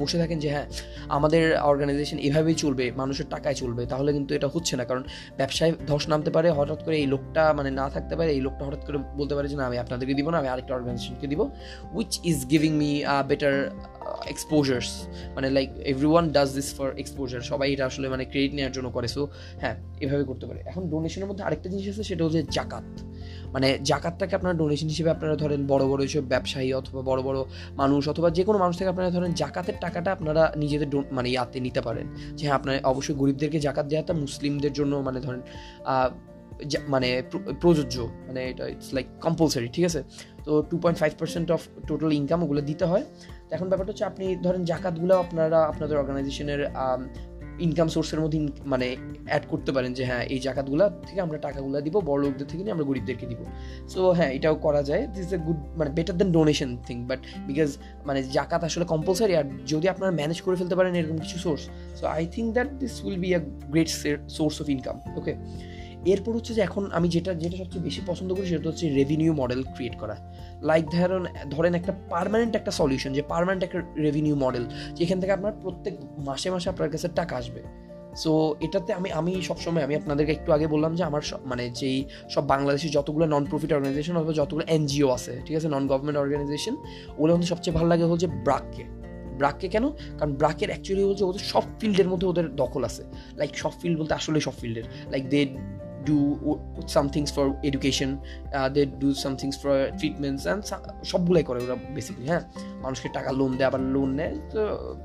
বসে 0.00 0.16
থাকেন 0.22 0.38
যে 0.44 0.48
হ্যাঁ 0.54 0.66
আমাদের 1.16 1.44
অর্গানাইজেশন 1.70 2.18
এভাবেই 2.28 2.56
চলবে, 2.62 2.84
মানুষের 3.00 3.26
টাকায় 3.34 3.56
চলবে, 3.62 3.82
তাহলে 3.92 4.10
কিন্তু 4.16 4.30
এটা 4.38 4.48
হচ্ছে 4.54 4.74
না। 4.78 4.84
কারণ 4.90 5.02
ব্যবসায় 5.40 5.72
ধস 5.88 6.04
নামতে 6.12 6.30
পারে, 6.36 6.48
হঠাৎ 6.58 6.80
করে 6.84 6.96
এই 7.02 7.08
লোকটা 7.14 7.42
মানে 7.58 7.70
না 7.80 7.86
থাকতে 7.94 8.14
পারে, 8.18 8.30
এই 8.36 8.42
লোকটা 8.46 8.62
হঠাৎ 8.66 8.82
করে 8.86 8.98
বলতে 9.20 9.34
পারে 9.36 9.46
যে, 9.52 9.56
না, 9.60 9.64
আমি 9.70 9.78
আপনাদেরকে 9.84 10.14
দিব 10.18 10.28
না, 10.32 10.36
আমি 10.42 10.48
আরেকটা 10.52 10.72
অর্গানাইজেশনকে 10.78 11.26
দিব। 11.32 11.40
Which 11.98 12.12
is 12.30 12.38
giving 12.52 12.72
me 12.82 12.90
better 13.30 13.54
exposures 14.32 14.90
মানে 15.34 15.48
like 15.56 15.70
everyone 16.12 16.24
does 16.36 16.48
this 16.58 16.68
for 16.76 16.88
exposure 17.02 17.40
সবাই 17.50 17.68
এটা 17.74 17.84
আসলে 17.90 18.06
মানে 18.14 18.24
ক্রেডিট 18.24 18.52
নেওয়ার 18.54 18.74
জন্য 18.76 18.88
করে। 18.90 19.08
সো 19.08 19.22
হ্যাঁ 19.62 19.76
এভাবে 20.04 20.24
করতে 20.30 20.44
পারে। 20.46 20.60
এখন 20.70 20.82
ডোনেশনের 20.92 21.28
মধ্যে 21.28 21.44
আরেকটা 21.44 21.68
জিনিস 21.72 21.86
আছে, 21.92 22.02
সেটা 22.10 22.22
হচ্ছে 22.24 22.42
জাকাত। 22.56 22.86
মানে 23.54 23.68
জাকাতটাকে 23.90 24.34
আপনারা 24.38 24.54
ডোনেশন 24.54 24.88
হিসেবে 24.94 25.10
আপনারা 25.10 25.34
ধরেন 25.36 25.60
বড় 25.66 25.84
বড় 25.90 26.00
এইসব 26.02 26.24
ব্যবসায়ী 26.24 26.68
অথবা 26.80 27.00
বড় 27.10 27.20
বড় 27.22 27.38
মানুষ 27.80 28.02
অথবা 28.08 28.28
যে 28.30 28.42
কোনো 28.44 28.58
মানুষ 28.58 28.74
থেকে 28.78 28.90
আপনারা 28.94 29.10
ধরেন 29.10 29.30
জাকাতের 29.32 29.76
টাকাটা 29.80 30.10
আপনারা 30.12 30.42
নিজেদের 30.56 30.88
ডো 30.90 30.98
মানে 31.12 31.28
ইয়াতে 31.30 31.58
নিতে 31.60 31.80
পারেন। 31.80 32.06
যে 32.36 32.42
হ্যাঁ 32.46 32.56
আপনার 32.58 32.74
অবশ্যই 32.92 33.14
গরিবদেরকে 33.14 33.58
জাকাত 33.66 33.86
দেওয়াটা 33.86 34.12
মুসলিমদের 34.24 34.72
জন্য 34.72 34.92
মানে 34.96 35.20
ধরেন 35.20 35.42
মানে 36.88 37.08
প্রযোজ্য। 37.60 37.96
মানে 38.26 38.40
এটা 38.50 38.64
ইটস 38.68 38.88
লাইক 38.96 39.06
কম্পালসারি 39.20 39.68
ঠিক 39.76 39.84
আছে? 39.84 40.00
তো 40.44 40.52
two 40.70 40.76
point 40.82 40.98
five 40.98 41.12
percent 41.18 41.48
of 41.50 41.60
total 41.88 42.10
income 42.12 42.40
ওগুলো 42.44 42.60
দিতে 42.60 42.84
হয়। 42.84 43.04
এখন 43.52 43.66
ব্যাপারটা 43.68 43.90
হচ্ছে 43.90 44.04
আপনি 44.04 44.36
ধরেন 44.36 44.64
জাকাতগুলো 44.64 45.18
আপনারা 45.18 45.58
আপনাদের 45.62 45.98
অর্গানাইজেশনের 45.98 46.60
ইনকাম 47.60 47.88
সোর্সের 47.88 48.20
মধ্যে 48.20 48.38
মানে 48.66 48.96
অ্যাড 49.26 49.42
করতে 49.48 49.72
পারেন 49.72 49.92
যে 49.92 50.04
হ্যাঁ 50.04 50.24
এই 50.24 50.38
জাকাতগুলো 50.38 50.90
থেকে 51.06 51.20
আমরা 51.20 51.38
টাকাগুলো 51.38 51.80
দিব 51.80 52.00
বড় 52.00 52.22
লোকদের 52.22 52.46
থেকে 52.46 52.62
নিয়ে 52.62 52.72
আমরা 52.72 52.84
গরিবদেরকে 52.84 53.26
দিব। 53.26 53.40
সো 53.88 54.10
হ্যাঁ 54.10 54.30
এটাও 54.30 54.54
করা 54.54 54.82
যায়। 54.82 55.06
দিস 55.06 55.32
এ 55.32 55.38
গুড 55.38 55.56
মানে 55.76 55.90
better 55.90 56.16
than 56.16 56.32
donation 56.32 56.76
thing 56.86 57.04
but 57.04 57.18
because 57.46 57.78
মানে 58.06 58.22
জাকাত 58.22 58.64
আসলে 58.64 58.84
কম্পালসারি 58.84 59.36
আর 59.36 59.44
যদি 59.66 59.88
আপনারা 59.88 60.12
ম্যানেজ 60.12 60.42
করে 60.42 60.56
ফেলতে 60.56 60.74
পারেন 60.74 60.94
এরকম 60.94 61.18
কিছু 61.18 61.38
source 61.38 61.62
so 61.96 62.06
I 62.06 62.26
think 62.26 62.52
that 62.52 62.68
this 62.78 63.04
will 63.04 63.20
be 63.20 63.34
a 63.34 63.38
great 63.70 63.88
source 64.30 64.62
of 64.62 64.68
income 64.68 65.00
okay 65.16 65.34
এরপর 66.06 66.32
হচ্ছে 66.34 66.54
যে 66.54 66.62
এখন 66.62 66.90
আমি 66.92 67.08
যেটা 67.08 67.34
যেটা 67.34 67.56
সবচেয়ে 67.56 67.84
বেশি 67.84 68.00
পছন্দ 68.06 68.34
করি 68.34 68.46
সেটা 68.46 68.68
হচ্ছে 68.68 68.88
রেভিনিউ 68.88 69.32
মডেল 69.32 69.62
ক্রিয়েট 69.62 69.98
করা। 69.98 70.16
লাইক 70.62 70.84
ধরেন 70.90 71.24
ধরেন 71.50 71.74
একটা 71.74 71.92
পারমানেন্ট 72.10 72.56
একটা 72.56 72.70
সলিউশন 72.70 73.12
যে 73.12 73.22
পারমানেন্ট 73.22 73.64
একটা 73.64 73.82
রেভিনিউ 73.96 74.36
মডেল 74.36 74.66
যেখান 74.94 75.20
থেকে 75.20 75.32
আপনার 75.32 75.52
প্রত্যেক 75.62 75.94
মাসে 76.18 76.50
মাসে 76.50 76.70
আপনার 76.70 76.90
কাছে 76.90 77.08
টাকা 77.08 77.36
আসবে। 77.36 77.62
সো 78.16 78.54
এটাতে 78.60 78.92
আমি 78.92 79.12
আমি 79.12 79.42
সবসময়, 79.42 79.82
আমি 79.82 79.96
আপনাদেরকে 79.96 80.32
একটু 80.32 80.52
আগে 80.52 80.66
বললাম 80.66 80.94
যে 80.94 81.04
আমার 81.04 81.20
মানে 81.44 81.70
যেই 81.70 82.04
সব 82.30 82.46
বাংলাদেশের 82.46 82.90
যতগুলো 82.90 83.26
নন 83.26 83.44
প্রফিট 83.44 83.72
অর্গানাইজেশন 83.72 84.16
অথবা 84.16 84.32
যতগুলো 84.32 84.64
এনজিও 84.68 85.10
আছে, 85.10 85.40
ঠিক 85.46 85.56
আছে 85.56 85.68
নন 85.68 85.86
গভর্নমেন্ট 85.86 86.18
অর্গানাইজেশন 86.18 86.76
ওগুলো 87.16 87.34
হচ্ছে 87.34 87.48
সবচেয়ে 87.48 87.76
ভালো 87.76 87.88
লাগে 87.88 88.04
হচ্ছে 88.04 88.26
ব্রাককে। 88.26 88.84
ব্রাককে 89.38 89.68
কেন? 89.68 89.90
কারণ 90.18 90.32
ব্রাকের 90.32 90.68
অ্যাকচুয়ালি 90.68 91.02
হচ্ছে 91.04 91.24
ওদের 91.24 91.40
সব 91.40 91.62
ফিল্ডের 91.80 92.08
মধ্যে 92.08 92.26
ওদের 92.26 92.56
দখল 92.56 92.84
আছে। 92.84 93.02
লাইক 93.36 93.58
সব 93.58 93.70
ফিল্ড 93.80 93.98
বলতে 93.98 94.14
আসলে 94.14 94.40
সব 94.40 94.52
ফিল্ডের 94.60 94.84
like 95.10 95.28
they 95.28 95.56
do 96.10 96.18
some 96.94 97.08
things 97.14 97.30
for 97.36 97.46
education 97.70 98.10
uh, 98.56 98.68
they 98.74 98.84
do 99.04 99.08
some 99.24 99.34
things 99.36 99.56
for 99.62 99.74
treatments 100.00 100.42
and 100.46 100.60
সবগুলাই 101.04 101.42
করে 101.42 101.64
ওরা 101.64 101.76
বেসিকলি 101.94 102.26
হ্যাঁ? 102.26 102.40
মানুষকে 102.82 103.08
টাকা 103.08 103.32
লোন 103.32 103.56
দেয় 103.56 103.68
আবার 103.68 103.80
লোন 103.80 104.14
নেয় 104.14 104.34
তো 104.50 104.60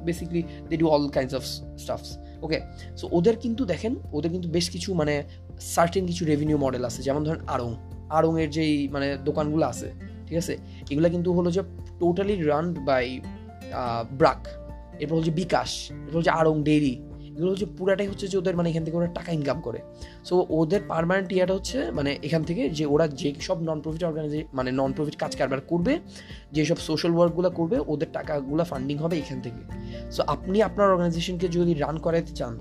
basically 0.05 0.43
they 0.69 0.77
do 0.77 0.87
all 0.87 1.09
kinds 1.09 1.35
of 1.35 1.43
stuffs 1.77 2.17
okay 2.41 2.59
so 2.97 3.07
ওদের 3.11 3.35
কিন্তু 3.35 3.65
দেখেন 3.65 3.95
ওদের 4.13 4.31
কিন্তু 4.31 4.49
বেশ 4.49 4.69
কিছু 4.69 4.93
মানে 4.93 5.23
সার্টেন 5.59 6.05
কিছু 6.05 6.25
রেভিনিউ 6.25 6.57
মডেল 6.57 6.85
আছে 6.85 7.01
যেমন 7.01 7.23
ধরেন 7.23 7.41
আড়ং। 7.47 7.75
আড়ংয়ের 8.09 8.49
যেই 8.49 8.87
মানে 8.87 9.17
দোকানগুলো 9.25 9.65
আছে 9.65 9.91
ঠিক 10.27 10.37
আছে? 10.37 10.57
এগুলো 10.89 11.09
কিন্তু 11.09 11.33
হলো 11.33 11.51
যে 11.51 11.61
টোটালি 11.99 12.43
রান 12.43 12.73
বাই 12.73 13.21
ব্রাক। 14.11 14.47
এরপর 14.99 15.15
হচ্ছে 15.15 15.31
বিকাশ 15.31 15.91
এরপর 15.91 16.17
হচ্ছে 16.17 16.29
আড়ং 16.29 16.63
ডেইরি 16.63 17.01
এগুলো 17.37 17.51
হচ্ছে 17.53 17.67
পুরাটাই 17.77 18.07
হচ্ছে 18.11 18.25
যে 18.31 18.35
ওদের 18.41 18.55
মানে 18.59 18.67
এখান 18.71 18.83
থেকে 18.85 18.97
ওরা 18.99 19.09
টাকা 19.17 19.29
ইনকাম 19.37 19.57
করে। 19.67 19.79
সো 20.27 20.35
ওদের 20.59 20.81
পারমানেন্ট 20.91 21.29
ইয়াটা 21.35 21.53
হচ্ছে 21.57 21.77
মানে 21.97 22.11
এখান 22.27 22.41
থেকে 22.49 22.63
যে 22.77 22.85
ওরা 22.93 23.05
যে 23.21 23.29
সব 23.47 23.57
নন 23.67 23.79
প্রফিট 23.83 24.03
অর্গানাইজে 24.09 24.41
মানে 24.57 24.69
নন 24.79 24.91
প্রফিট 24.97 25.15
কাজ 25.23 25.31
কারবার 25.39 25.61
করবে 25.71 25.93
যেসব 26.55 26.77
সোশ্যাল 26.89 27.13
ওয়ার্কগুলো 27.17 27.49
করবে, 27.59 27.77
ওদের 27.91 28.09
টাকাগুলো 28.17 28.63
ফান্ডিং 28.71 28.95
হবে 29.03 29.15
এখান 29.23 29.39
থেকে। 29.45 29.61
সো 30.15 30.21
আপনি 30.35 30.57
আপনার 30.67 30.87
অর্গানাইজেশনকে 30.93 31.47
যদি 31.57 31.71
রান 31.83 31.95
করাতে 32.05 32.33
চান, 32.39 32.53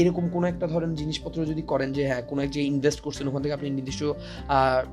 এরকম 0.00 0.24
কোনো 0.34 0.46
একটা 0.52 0.66
ধরেন 0.72 0.90
জিনিসপত্র 1.00 1.38
যদি 1.50 1.62
করেন 1.72 1.88
যে 1.96 2.02
হ্যাঁ 2.08 2.22
কোনো 2.30 2.40
এক 2.44 2.50
যে 2.56 2.60
ইনভেস্ট 2.72 3.00
করছেন, 3.04 3.24
ওখান 3.30 3.40
থেকে 3.44 3.54
আপনি 3.58 3.68
নির্দিষ্ট 3.78 4.02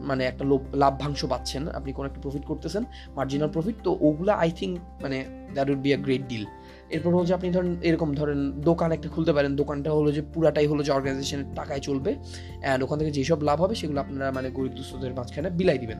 মানে 0.10 0.24
একটা 0.32 0.44
লাভ্যাংশ 0.84 1.22
পাচ্ছেন, 1.34 1.64
আপনি 1.78 1.90
কোনো 1.98 2.06
একটা 2.10 2.22
প্রফিট 2.26 2.44
করতেছেন 2.52 2.84
মার্জিনাল 3.18 3.50
প্রফিট 3.56 3.78
তো 3.86 3.92
ওগুলো 4.08 4.32
আই 4.44 4.50
থিঙ্ক 4.60 4.74
মানে 5.04 5.18
that 5.56 5.68
would 5.72 5.82
be 5.86 5.92
a 5.98 6.00
great 6.06 6.24
deal 6.32 6.46
এরপর 6.90 7.12
হলো 7.16 7.26
যে 7.26 7.34
আপনি 7.34 7.52
ধরেন, 7.52 7.76
এরকম 7.82 8.14
ধরেন 8.14 8.40
দোকান 8.62 8.92
একটা 8.92 9.10
খুলতে 9.10 9.34
পারেন, 9.34 9.56
দোকানটা 9.56 9.92
হলো 9.92 10.12
যে 10.12 10.22
পুরাটাই 10.34 10.68
হলো 10.68 10.84
যে 10.84 10.92
অর্গানাইজেশনের 10.92 11.46
টাকায় 11.56 11.80
চলবে 11.80 12.16
অ্যান্ড 12.62 12.84
ওখান 12.84 13.00
থেকে 13.00 13.12
যেসব 13.12 13.44
লাভ 13.44 13.62
হবে 13.62 13.76
সেগুলো 13.76 14.00
আপনারা 14.02 14.32
মানে 14.32 14.50
গরিব 14.50 14.72
দুস্থদের 14.72 15.14
মাঝখানে 15.14 15.50
বিলাই 15.50 15.78
দিবেন। 15.78 16.00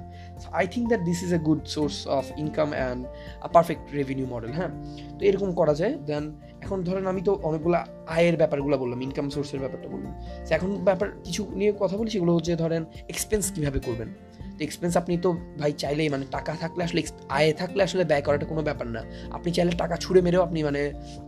I 0.52 0.68
think 0.68 0.88
that 0.88 1.02
this 1.02 1.24
is 1.24 1.34
a 1.34 1.38
good 1.38 1.66
source 1.66 2.08
of 2.08 2.26
income 2.38 2.70
and 2.72 3.06
perfect 3.54 3.94
revenue 3.94 4.28
model 4.28 4.52
হ্যাঁ? 4.52 4.72
তো 5.20 5.26
এরকম 5.26 5.54
করা 5.54 5.74
যায় 5.74 5.94
দেন 6.06 6.24
এখন 6.62 6.84
ধরেন 6.84 7.08
আমি 7.08 7.22
তো 7.22 7.40
অনেকগুলো 7.44 7.78
আয়ের 8.08 8.38
ব্যাপারগুলো 8.38 8.78
বললাম 8.78 9.02
ইনকাম 9.02 9.30
সোর্সের 9.30 9.60
ব্যাপারটা 9.60 9.90
বললাম। 9.90 10.14
এখন 10.50 10.72
ব্যাপার, 10.84 11.08
কিছু 11.24 11.48
নিয়ে 11.56 11.74
কথা 11.80 11.98
বলি, 11.98 12.10
সেগুলো 12.10 12.36
হচ্ছে 12.36 12.56
ধরেন 12.56 12.86
এক্সপেন্স 13.08 13.52
কীভাবে 13.52 13.80
করবেন। 13.80 14.10
তো 14.58 14.62
এক্সপেন্স 14.68 14.94
আপনি 15.02 15.14
তো 15.26 15.30
ভাই 15.60 15.72
চাইলেই 15.82 16.10
মানে 16.14 16.26
টাকা 16.36 16.54
থাকলে 16.64 16.82
আসলে 16.88 17.00
আয় 17.38 17.50
থাকলে 17.62 17.82
আসলে 17.88 18.04
ব্যয় 18.12 18.24
করাটা 18.28 18.46
কোনো 18.52 18.62
ব্যাপার 18.68 18.88
না। 18.96 19.02
আপনি 19.38 19.50
চাইলে 19.56 19.72
টাকা 19.84 19.96
ছুড়ে 20.04 20.22
মেরেও 20.26 20.42
আপনি 20.48 20.60
মানে 20.68 20.82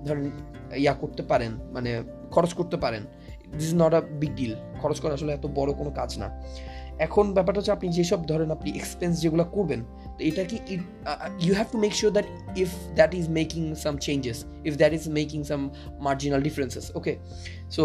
ধরেন 0.06 0.26
ইয়া 0.84 0.94
করতে 1.02 1.24
পারেন 1.32 1.52
মানে 1.76 1.92
খরচ 2.34 2.52
করতে 2.60 2.78
পারেন। 2.84 3.04
This 3.58 3.68
is 3.70 3.76
not 3.84 3.94
a 4.00 4.02
big 4.22 4.32
deal 4.40 4.54
খরচ 4.82 4.98
করা 5.04 5.14
আসলে 5.18 5.32
এত 5.38 5.46
বড় 5.58 5.72
কোনো 5.80 5.92
কাজ 6.00 6.12
না। 6.22 6.28
এখন 7.08 7.26
ব্যাপারটা 7.38 7.58
হচ্ছে 7.60 7.74
আপনি 7.78 7.88
যেসব 7.98 8.20
ধরেন 8.32 8.50
আপনি 8.58 8.70
এক্সপেন্স 8.80 9.14
যেগুলো 9.24 9.44
করবেন, 9.56 9.82
তো 10.18 10.22
এটা 10.30 10.44
কি 10.50 10.58
you 11.46 11.54
have 11.60 11.68
to 11.74 11.78
make 11.86 11.94
sure 12.00 12.12
that 12.18 12.28
if 12.64 12.70
that 13.00 13.12
is 13.20 13.26
making 13.40 13.62
some 13.86 13.94
changes 14.08 14.38
if 14.68 14.74
that 14.82 14.92
is 14.98 15.04
making 15.20 15.40
some 15.50 15.62
marginal 16.08 16.42
differences 16.48 16.86
okay 17.00 17.14
so 17.76 17.84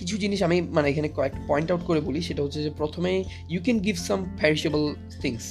কিছু 0.00 0.14
জিনিস 0.18 0.40
আমি 0.48 0.56
মানে 0.76 0.86
এখানে 0.92 1.08
কয়েকটা 1.18 1.40
পয়েন্ট 1.50 1.68
আউট 1.72 1.82
করে 1.88 2.00
বলি, 2.08 2.20
সেটা 2.28 2.40
হচ্ছে 2.44 2.60
যে 2.66 2.70
প্রথমে 2.80 3.12
you 3.52 3.60
can 3.66 3.78
give 3.86 3.96
some 4.08 4.18
perishable 4.40 4.82
things 5.22 5.44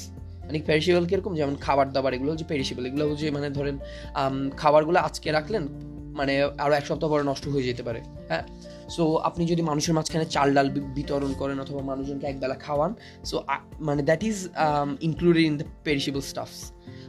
মানে 0.46 0.58
প্যারিশেবল 0.70 1.04
কীরকম? 1.10 1.34
যেমন 1.40 1.56
খাবার 1.66 1.88
দাবার 1.96 2.12
এগুলো 2.18 2.30
হচ্ছে 2.32 2.48
প্যারিশেবল 2.52 2.84
এগুলো 2.90 3.04
হচ্ছে 3.10 3.28
মানে 3.32 3.48
ধরেন 3.58 3.76
খাবারগুলো 4.58 4.98
আজকে 5.00 5.28
রাখলেন 5.38 5.64
মানে 6.20 6.34
আরও 6.64 6.74
এক 6.80 6.86
সপ্তাহ 6.90 7.08
পরে 7.10 7.24
নষ্ট 7.32 7.46
হয়ে 7.54 7.66
যেতে 7.70 7.84
পারে 7.88 8.00
হ্যাঁ? 8.30 8.44
সো 8.96 9.04
আপনি 9.30 9.44
যদি 9.52 9.62
মানুষের 9.62 9.94
মাঝখানে 9.98 10.26
চাল 10.36 10.50
ডাল 10.54 10.68
বিতরণ 10.98 11.32
করেন 11.42 11.58
অথবা 11.60 11.82
মানুষজনকে 11.92 12.26
একবেলা 12.28 12.58
খাওয়ান 12.66 12.92
সো 13.26 13.36
মানে 13.80 14.02
that 14.10 14.22
is 14.30 14.38
included 15.02 15.44
in 15.50 15.56
the 15.58 15.68
perishable 15.84 16.22
stuffs 16.32 16.60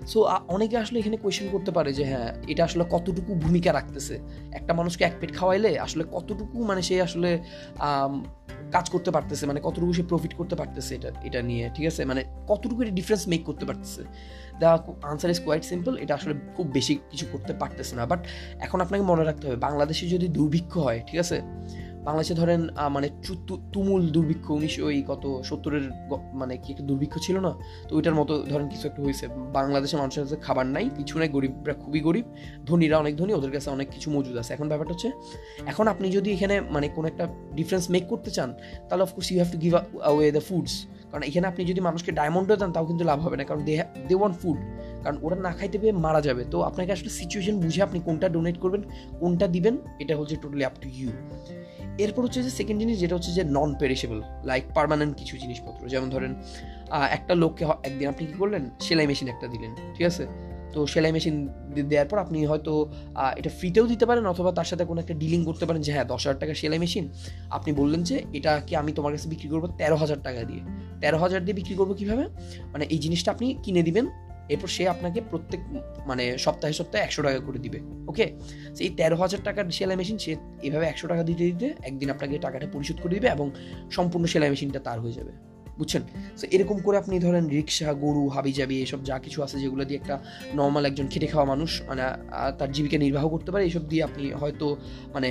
so 0.06 0.22
অনেকে 0.48 0.76
আসলে 0.76 0.98
এখানে 0.98 1.16
কোয়েশ্চেন 1.16 1.48
করতে 1.52 1.70
পারে 1.70 1.92
যে 1.92 2.04
হ্যাঁ 2.04 2.32
এটা 2.48 2.64
আসলে 2.64 2.84
কতটুকু 2.90 3.34
ভূমিকা 3.34 3.72
রাখতেছে? 3.72 4.18
একটা 4.52 4.74
মানুষকে 4.74 5.04
এক 5.04 5.12
পেট 5.20 5.36
খাওয়াইলে 5.36 5.78
আসলে 5.78 6.04
কতটুকু 6.12 6.64
মানে 6.64 6.82
সে 6.82 7.02
আসলে 7.02 7.38
কাজ 8.72 8.90
করতে 8.90 9.10
পারতেছে? 9.10 9.46
মানে 9.46 9.60
কতটুকু 9.62 9.92
সে 9.92 10.02
প্রফিট 10.02 10.34
করতে 10.34 10.56
পারতেছে 10.56 10.94
এটা 10.94 11.10
এটা 11.22 11.42
নিয়ে, 11.42 11.70
ঠিক 11.74 11.86
আছে? 11.86 12.04
মানে 12.04 12.24
কতটুকু 12.48 12.82
এটা 12.82 12.90
ডিফারেন্স 12.90 13.28
মেক 13.28 13.44
করতে 13.44 13.66
পারতেছে? 13.66 14.02
The 14.62 14.70
answer 15.10 15.30
is 15.34 15.40
quite 15.46 15.64
simple 15.72 15.92
এটা 16.02 16.12
আসলে 16.18 16.34
খুব 16.56 16.66
বেশি 16.76 16.94
কিছু 17.10 17.24
করতে 17.32 17.52
পারতেছে 17.60 17.94
না 17.98 18.04
বাট 18.12 18.20
এখন 18.66 18.78
আপনাকে 18.84 19.04
মনে 19.10 19.24
রাখতে 19.28 19.44
হবে, 19.46 19.58
বাংলাদেশে 19.66 20.04
যদি 20.14 20.26
দুর্ভিক্ষ 20.38 20.72
হয়, 20.86 20.98
ঠিক 21.08 21.18
আছে? 21.24 21.38
বাংলাদেশে 22.06 22.34
ধরেন 22.40 22.60
মানে 22.96 23.08
তুমুল 23.74 24.02
দুর্ভিক্ষ 24.16 24.46
উনিশশো 24.58 24.82
ওই 24.88 24.98
কত 25.10 25.24
সত্তরের 25.48 25.84
মানে 26.40 26.54
কি 26.62 26.68
একটা 26.72 26.84
দুর্ভিক্ষ 26.90 27.14
ছিল 27.26 27.36
না? 27.46 27.52
তো 27.88 27.92
ওইটার 27.98 28.14
মতো 28.20 28.32
ধরেন 28.52 28.66
কিছু 28.72 28.84
একটা 28.90 29.00
হয়েছে। 29.06 29.24
বাংলাদেশের 29.58 29.98
মানুষের 30.02 30.22
কাছে 30.24 30.38
খাবার 30.46 30.66
নাই, 30.76 30.86
কিছু 30.98 31.14
নাই, 31.20 31.28
গরিবরা 31.36 31.74
খুবই 31.82 32.00
গরিব, 32.08 32.26
ধনীরা 32.68 32.96
অনেক 33.02 33.14
ধনী, 33.20 33.32
ওদের 33.38 33.52
কাছে 33.56 33.68
অনেক 33.76 33.88
কিছু 33.94 34.08
মজুদ 34.16 34.36
আছে। 34.42 34.50
এখন 34.56 34.66
ব্যাপারটা 34.72 34.92
হচ্ছে, 34.94 35.10
এখন 35.70 35.84
আপনি 35.92 36.06
যদি 36.16 36.28
এখানে 36.36 36.54
মানে 36.74 36.86
কোনো 36.96 37.06
একটা 37.12 37.24
ডিফারেন্স 37.58 37.84
মেক 37.94 38.04
করতে 38.12 38.30
চান, 38.36 38.50
তাহলে 38.88 39.02
of course 39.06 39.26
you 39.30 39.36
have 39.40 39.50
to 39.54 39.58
give 39.64 39.72
away 40.10 40.26
the 40.36 40.42
foods 40.48 40.74
কারণ 41.10 41.22
এখানে 41.28 41.46
আপনি 41.50 41.62
যদি 41.70 41.80
মানুষকে 41.88 42.10
ডায়মন্ডও 42.18 42.56
দেন, 42.60 42.70
তাও 42.76 42.84
কিন্তু 42.90 43.04
লাভ 43.10 43.18
হবে 43.24 43.36
না, 43.40 43.44
কারণ 43.48 43.62
দে 43.68 43.74
দে 44.08 44.14
ফুড 44.42 44.58
কারণ 45.04 45.16
ওরা 45.24 45.36
না 45.46 45.50
খাইতে 45.58 45.76
পেয়ে 45.82 45.94
মারা 46.04 46.20
যাবে। 46.28 46.42
তো 46.52 46.58
আপনাকে 46.68 46.90
আসলে 46.96 47.10
সিচুয়েশন 47.20 47.54
বুঝে 47.62 47.80
আপনি 47.86 47.98
কোনটা 48.06 48.26
ডোনেট 48.34 48.56
করবেন, 48.64 48.82
কোনটা 49.22 49.46
দিবেন, 49.54 49.74
এটা 50.02 50.14
হচ্ছে 50.20 50.36
টোটালি 50.42 50.64
আপ 50.68 50.74
টু 50.82 50.88
ইউ 50.98 51.10
এরপর 52.04 52.22
হচ্ছে 52.26 52.40
যে 52.46 52.52
সেকেন্ড 52.58 52.78
জিনিস, 52.82 52.96
যেটা 53.02 53.14
হচ্ছে 53.16 53.32
যে 53.38 53.42
নন 53.56 53.70
পেরিশেবল 53.80 54.18
লাইক 54.50 54.64
পারমানেন্ট 54.76 55.12
কিছু 55.20 55.34
জিনিসপত্র। 55.42 55.80
যেমন 55.92 56.08
ধরেন 56.14 56.32
একটা 57.16 57.32
লোককে 57.42 57.64
একদিন 57.88 58.06
আপনি 58.12 58.22
কি 58.28 58.34
করলেন? 58.42 58.62
সেলাই 58.86 59.06
মেশিন 59.10 59.28
একটা 59.34 59.46
দিলেন, 59.54 59.72
ঠিক 59.96 60.06
আছে? 60.10 60.24
তো 60.74 60.78
সেলাই 60.92 61.12
মেশিন 61.16 61.34
দেওয়ার 61.90 62.08
পর 62.10 62.18
আপনি 62.24 62.38
হয়তো 62.50 62.72
এটা 63.40 63.50
ফ্রিতেও 63.58 63.86
দিতে 63.92 64.04
পারেন 64.08 64.24
অথবা 64.32 64.50
তার 64.58 64.68
সাথে 64.70 64.84
কোনো 64.90 64.98
একটা 65.00 65.14
ডিলিং 65.22 65.40
করতে 65.48 65.64
পারেন 65.68 65.82
যে 65.86 65.90
হ্যাঁ 65.94 66.06
দশ 66.12 66.22
হাজার 66.26 66.38
টাকা 66.42 66.54
সেলাই 66.60 66.80
মেশিন 66.84 67.04
আপনি 67.56 67.70
বললেন 67.80 68.00
যে 68.08 68.16
এটা 68.38 68.52
কি 68.66 68.72
আমি 68.82 68.90
তোমার 68.98 69.10
কাছে 69.14 69.28
বিক্রি 69.32 69.48
করব 69.52 69.64
তেরো 69.80 69.96
হাজার 70.02 70.18
টাকা 70.26 70.40
দিয়ে। 70.50 70.62
তেরো 71.02 71.18
হাজার 71.24 71.40
দিয়ে 71.44 71.56
বিক্রি 71.60 71.74
করব 71.80 71.90
কীভাবে? 72.00 72.24
মানে 72.72 72.84
এই 72.94 72.98
জিনিসটা 73.04 73.28
আপনি 73.34 73.46
কিনে 73.64 73.82
দিবেন, 73.88 74.06
এরপর 74.52 74.68
সে 74.76 74.82
আপনাকে 74.94 75.20
প্রত্যেক 75.30 75.60
মানে 76.10 76.24
সপ্তাহে 76.44 76.74
সপ্তাহে 76.80 77.02
একশো 77.04 77.20
টাকা 77.26 77.40
করে 77.46 77.58
দিবে। 77.64 77.78
ওকে 78.10 78.24
এই 78.84 78.90
তেরো 78.98 79.16
হাজার 79.22 79.40
টাকার 79.46 79.64
সেলাই 79.78 79.96
মেশিন 80.00 80.18
সে 80.24 80.32
এভাবে 80.66 80.86
একশো 80.92 81.06
টাকা 81.12 81.22
দিতে 81.28 81.44
দিতে 81.50 81.68
একদিন 81.88 82.08
আপনাকে 82.14 82.34
টাকাটা 82.46 82.66
পরিশোধ 82.74 82.98
করে 83.02 83.14
দিবে 83.18 83.28
এবং 83.36 83.46
সম্পূর্ণ 83.96 84.24
সেলাই 84.32 84.50
মেশিনটা 84.52 84.80
তার 84.86 84.98
হয়ে 85.04 85.14
যাবে। 85.18 85.32
বুঝছেন? 85.80 86.02
তো 86.40 86.44
এরকম 86.50 86.76
করে 86.86 86.96
আপনি 87.02 87.14
ধরেন 87.26 87.44
রিক্সা, 87.56 87.88
গরু, 88.04 88.24
হাবি 88.34 88.52
জাবি 88.52 88.76
এসব 88.82 89.00
যা 89.04 89.16
কিছু 89.24 89.38
আছে 89.44 89.56
যেগুলো 89.62 89.82
দিয়ে 89.88 89.98
একটা 90.02 90.16
নর্মাল 90.54 90.84
একজন 90.90 91.06
খেটে 91.12 91.28
খাওয়া 91.32 91.46
মানুষ 91.52 91.70
মানে 91.88 92.02
তার 92.58 92.70
জীবিকা 92.72 92.98
নির্বাহ 93.04 93.24
করতে 93.28 93.50
পারে 93.52 93.62
এইসব 93.64 93.84
দিয়ে 93.88 94.02
আপনি 94.08 94.24
হয়তো 94.32 94.66
মানে 95.14 95.28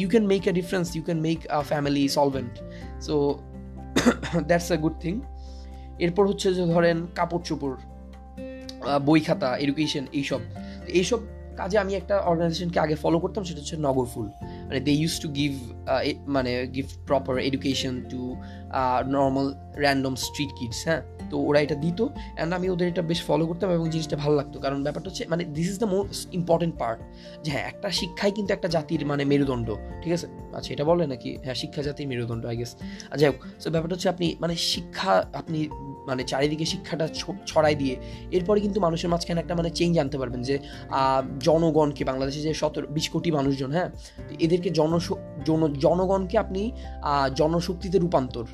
you 0.00 0.06
can 0.08 0.24
make 0.26 0.42
a 0.48 0.52
difference 0.52 0.86
you 0.96 1.02
can 1.02 1.20
make 1.20 1.38
a 1.48 1.60
family 1.70 2.04
solvent 2.08 2.54
so 3.02 3.14
that's 4.46 4.68
a 4.72 4.76
good 4.76 4.96
thing 5.00 5.14
এরপর 5.98 6.24
হচ্ছে 6.26 6.48
যে 6.54 6.64
ধরেন 6.74 6.96
কাপড় 7.14 7.42
চোপড় 7.44 7.76
বই 9.06 9.20
খাতা 9.20 9.48
এডুকেশন 9.56 10.04
এইসব। 10.12 10.40
এইসব 10.98 11.20
কাজে 11.56 11.76
আমি 11.78 11.92
একটা 11.94 12.14
অর্গানাইজেশনকে 12.30 12.78
আগে 12.84 12.96
ফলো 13.02 13.18
করতাম, 13.18 13.42
সেটা 13.44 13.60
হচ্ছে 13.60 13.76
নগরফুল। 13.86 14.26
মানে 14.68 14.80
দে 14.80 14.92
ইউজ 14.92 15.14
টু 15.20 15.28
গিভ 15.30 15.52
মানে 16.26 16.52
give 16.66 16.86
proper 17.06 17.34
education 17.40 17.94
to 18.10 18.20
normal 19.10 19.46
random 19.76 20.14
street 20.16 20.50
kids 20.58 20.80
হ্যাঁ? 20.88 21.02
তো 21.30 21.34
ওরা 21.48 21.58
এটা 21.60 21.74
দিত 21.84 22.00
অ্যান্ড 22.36 22.54
আমি 22.54 22.66
ওদের 22.74 22.88
এটা 22.92 23.02
বেশ 23.02 23.20
ফলো 23.26 23.46
করতাম 23.46 23.68
এবং 23.76 23.86
জিনিসটা 23.94 24.16
ভালো 24.16 24.34
লাগতো। 24.36 24.56
কারণ 24.64 24.82
ব্যাপারটা 24.82 25.08
হচ্ছে 25.10 25.24
মানে 25.32 25.42
this 25.56 25.68
is 25.72 25.78
the 25.78 25.88
most 25.94 26.34
important 26.34 26.74
part 26.78 26.98
যে 27.44 27.50
হ্যাঁ 27.50 27.64
একটা 27.72 27.88
শিক্ষাই 28.00 28.30
কিন্তু 28.36 28.50
একটা 28.56 28.68
জাতির 28.68 29.06
মানে 29.06 29.22
মেরুদণ্ড, 29.24 29.68
ঠিক 30.02 30.12
আছে? 30.12 30.26
আচ্ছা 30.58 30.70
এটা 30.74 30.84
বলে 30.84 31.06
নাকি? 31.06 31.30
হ্যাঁ 31.44 31.54
শিক্ষা 31.54 31.82
জাতির 31.82 32.06
মেরুদণ্ড 32.08 32.42
আই 32.46 32.56
গেস 32.56 32.76
যাই 33.18 33.28
হোক 33.30 33.38
সো 33.62 33.70
ব্যাপারটা 33.70 33.94
হচ্ছে 33.94 34.08
আপনি 34.08 34.36
মানে 34.40 34.54
শিক্ষা 34.56 35.12
আপনি 35.32 35.68
মানে 36.06 36.22
চারিদিকে 36.22 36.64
শিক্ষাটা 36.64 37.08
ছড়াই 37.46 37.74
দিয়ে 37.74 37.96
এরপরে 38.30 38.58
কিন্তু 38.60 38.80
মানুষের 38.80 39.10
মাঝখানে 39.10 39.40
একটা 39.40 39.54
মানে 39.54 39.70
চেঞ্জ 39.70 39.94
আনতে 39.98 40.18
পারবেন 40.18 40.42
যে 40.42 40.58
জনগণকে, 41.40 42.04
বাংলাদেশে 42.04 42.40
যে 42.40 42.54
সতেরো 42.54 42.86
বিশ 42.86 43.06
কোটি 43.08 43.30
মানুষজন 43.30 43.70
হ্যাঁ? 43.70 43.88
এদেরকে 44.38 44.70
জন, 44.70 44.90
জনগণকে 45.78 46.36
আপনি 46.38 46.62
জনশক্তিতে 47.34 47.98
রূপান্তর 47.98 48.44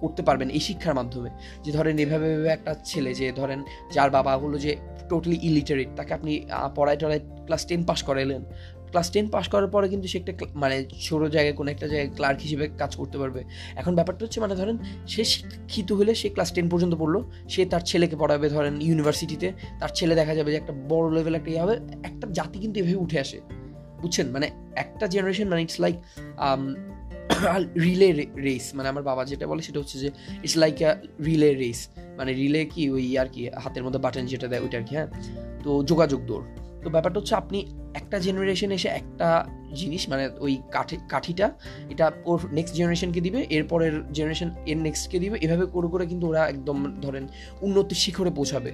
করতে 0.00 0.22
পারবেন 0.22 0.48
এই 0.50 0.60
শিক্ষার 0.60 0.94
মাধ্যমে। 0.94 1.30
যে 1.64 1.72
ধরেন 1.72 1.98
এভাবে 1.98 2.32
এভাবে 2.32 2.48
একটা 2.48 2.74
ছেলে 2.84 3.14
যে 3.14 3.32
ধরেন 3.32 3.62
যার 3.92 4.10
বাবা 4.10 4.36
হলো 4.36 4.58
যে 4.58 4.76
টোটালি 5.08 5.38
ইলিটারেট 5.42 5.88
তাকে 5.96 6.14
আপনি 6.14 6.46
পড়ায় 6.74 6.98
টড়ায় 6.98 7.20
ক্লাস 7.44 7.66
টেন 7.66 7.84
পাস 7.84 8.02
করাইলেন। 8.02 8.44
ক্লাস 8.90 9.10
টেন 9.10 9.28
পাস 9.28 9.48
করার 9.48 9.66
পরে 9.66 9.88
কিন্তু 9.88 10.08
সে 10.08 10.18
একটা 10.18 10.46
মানে 10.54 10.84
ছোটো 11.00 11.28
জায়গায় 11.28 11.54
কোনো 11.54 11.70
একটা 11.70 11.88
জায়গায় 11.88 12.10
ক্লার্ক 12.16 12.40
হিসেবে 12.40 12.68
কাজ 12.78 12.96
করতে 12.96 13.18
পারবে। 13.18 13.44
এখন 13.76 13.94
ব্যাপারটা 13.94 14.24
হচ্ছে 14.24 14.40
মানে 14.40 14.54
ধরেন 14.54 14.78
সে 15.06 15.24
শিক্ষিত 15.24 15.92
হলে 15.92 16.14
সে 16.14 16.28
ক্লাস 16.28 16.52
টেন 16.52 16.68
পর্যন্ত 16.68 16.94
পড়ল, 16.94 17.22
সে 17.48 17.64
তার 17.64 17.80
ছেলেকে 17.80 18.16
পড়াবে 18.16 18.48
ধরেন 18.48 18.80
ইউনিভার্সিটিতে 18.80 19.52
তার 19.80 19.88
ছেলে 19.94 20.14
দেখা 20.14 20.34
যাবে 20.34 20.50
যে 20.50 20.56
একটা 20.56 20.72
বড় 20.88 21.14
লেভেল 21.14 21.34
একটা 21.34 21.50
ইয়ে 21.50 21.60
হবে, 21.60 21.74
একটা 22.02 22.26
জাতি 22.32 22.58
কিন্তু 22.58 22.80
এভাবে 22.80 22.96
উঠে 22.96 23.20
আসে। 23.20 23.40
বুঝছেন? 24.02 24.26
মানে 24.30 24.50
একটা 24.76 25.06
জেনারেশন 25.06 25.48
মানে 25.48 25.62
ইটস 25.62 25.80
লাইক 25.80 25.96
রিলে 27.80 28.26
রেস 28.36 28.74
মানে 28.74 28.88
আমার 28.88 29.02
বাবা 29.02 29.24
যেটা 29.24 29.46
বলে 29.46 29.62
সেটা 29.62 29.80
হচ্ছে 29.80 29.98
যে 29.98 30.08
it's 30.42 30.56
like 30.56 30.82
a 30.82 30.90
relay 31.24 31.54
race 31.54 31.88
মানে 32.16 32.32
রিলে 32.32 32.64
কি 32.64 32.90
ওই 32.90 33.18
আর 33.18 33.26
কি, 33.26 33.48
হাতের 33.48 33.84
মধ্যে 33.84 33.98
বাটন 33.98 34.26
যেটা 34.26 34.48
দেয় 34.48 34.60
ওইটা 34.60 34.78
আর 34.78 34.84
কি 34.84 34.94
হ্যাঁ? 34.94 35.06
তো 35.64 35.82
যোগাযোগ 35.82 36.20
দৌড়। 36.26 36.44
তো 36.84 36.90
ব্যাপারটা 36.90 37.20
হচ্ছে 37.20 37.34
আপনি 37.34 37.58
একটা 37.94 38.18
জেনারেশন 38.18 38.70
এসে 38.70 38.88
একটা 38.88 39.46
জিনিস 39.74 40.08
মানে 40.08 40.30
ওই 40.40 40.62
কাঠি, 40.70 40.96
কাঠিটা, 41.08 41.50
এটা 41.88 42.12
ওর 42.24 42.38
নেক্সট 42.52 42.74
জেনারেশনকে 42.74 43.20
দিবে, 43.20 43.46
এরপরের 43.50 44.12
জেনারেশন 44.12 44.50
এর 44.66 44.76
নেক্সটকে 44.76 45.18
দিবে, 45.18 45.38
এভাবে 45.40 45.66
করে 45.66 45.88
করে 45.88 46.06
কিন্তু 46.06 46.26
ওরা 46.26 46.48
একদম 46.48 47.00
ধরেন 47.00 47.28
উন্নতির 47.62 47.96
শিখরে 47.96 48.30
পৌঁছাবে। 48.30 48.72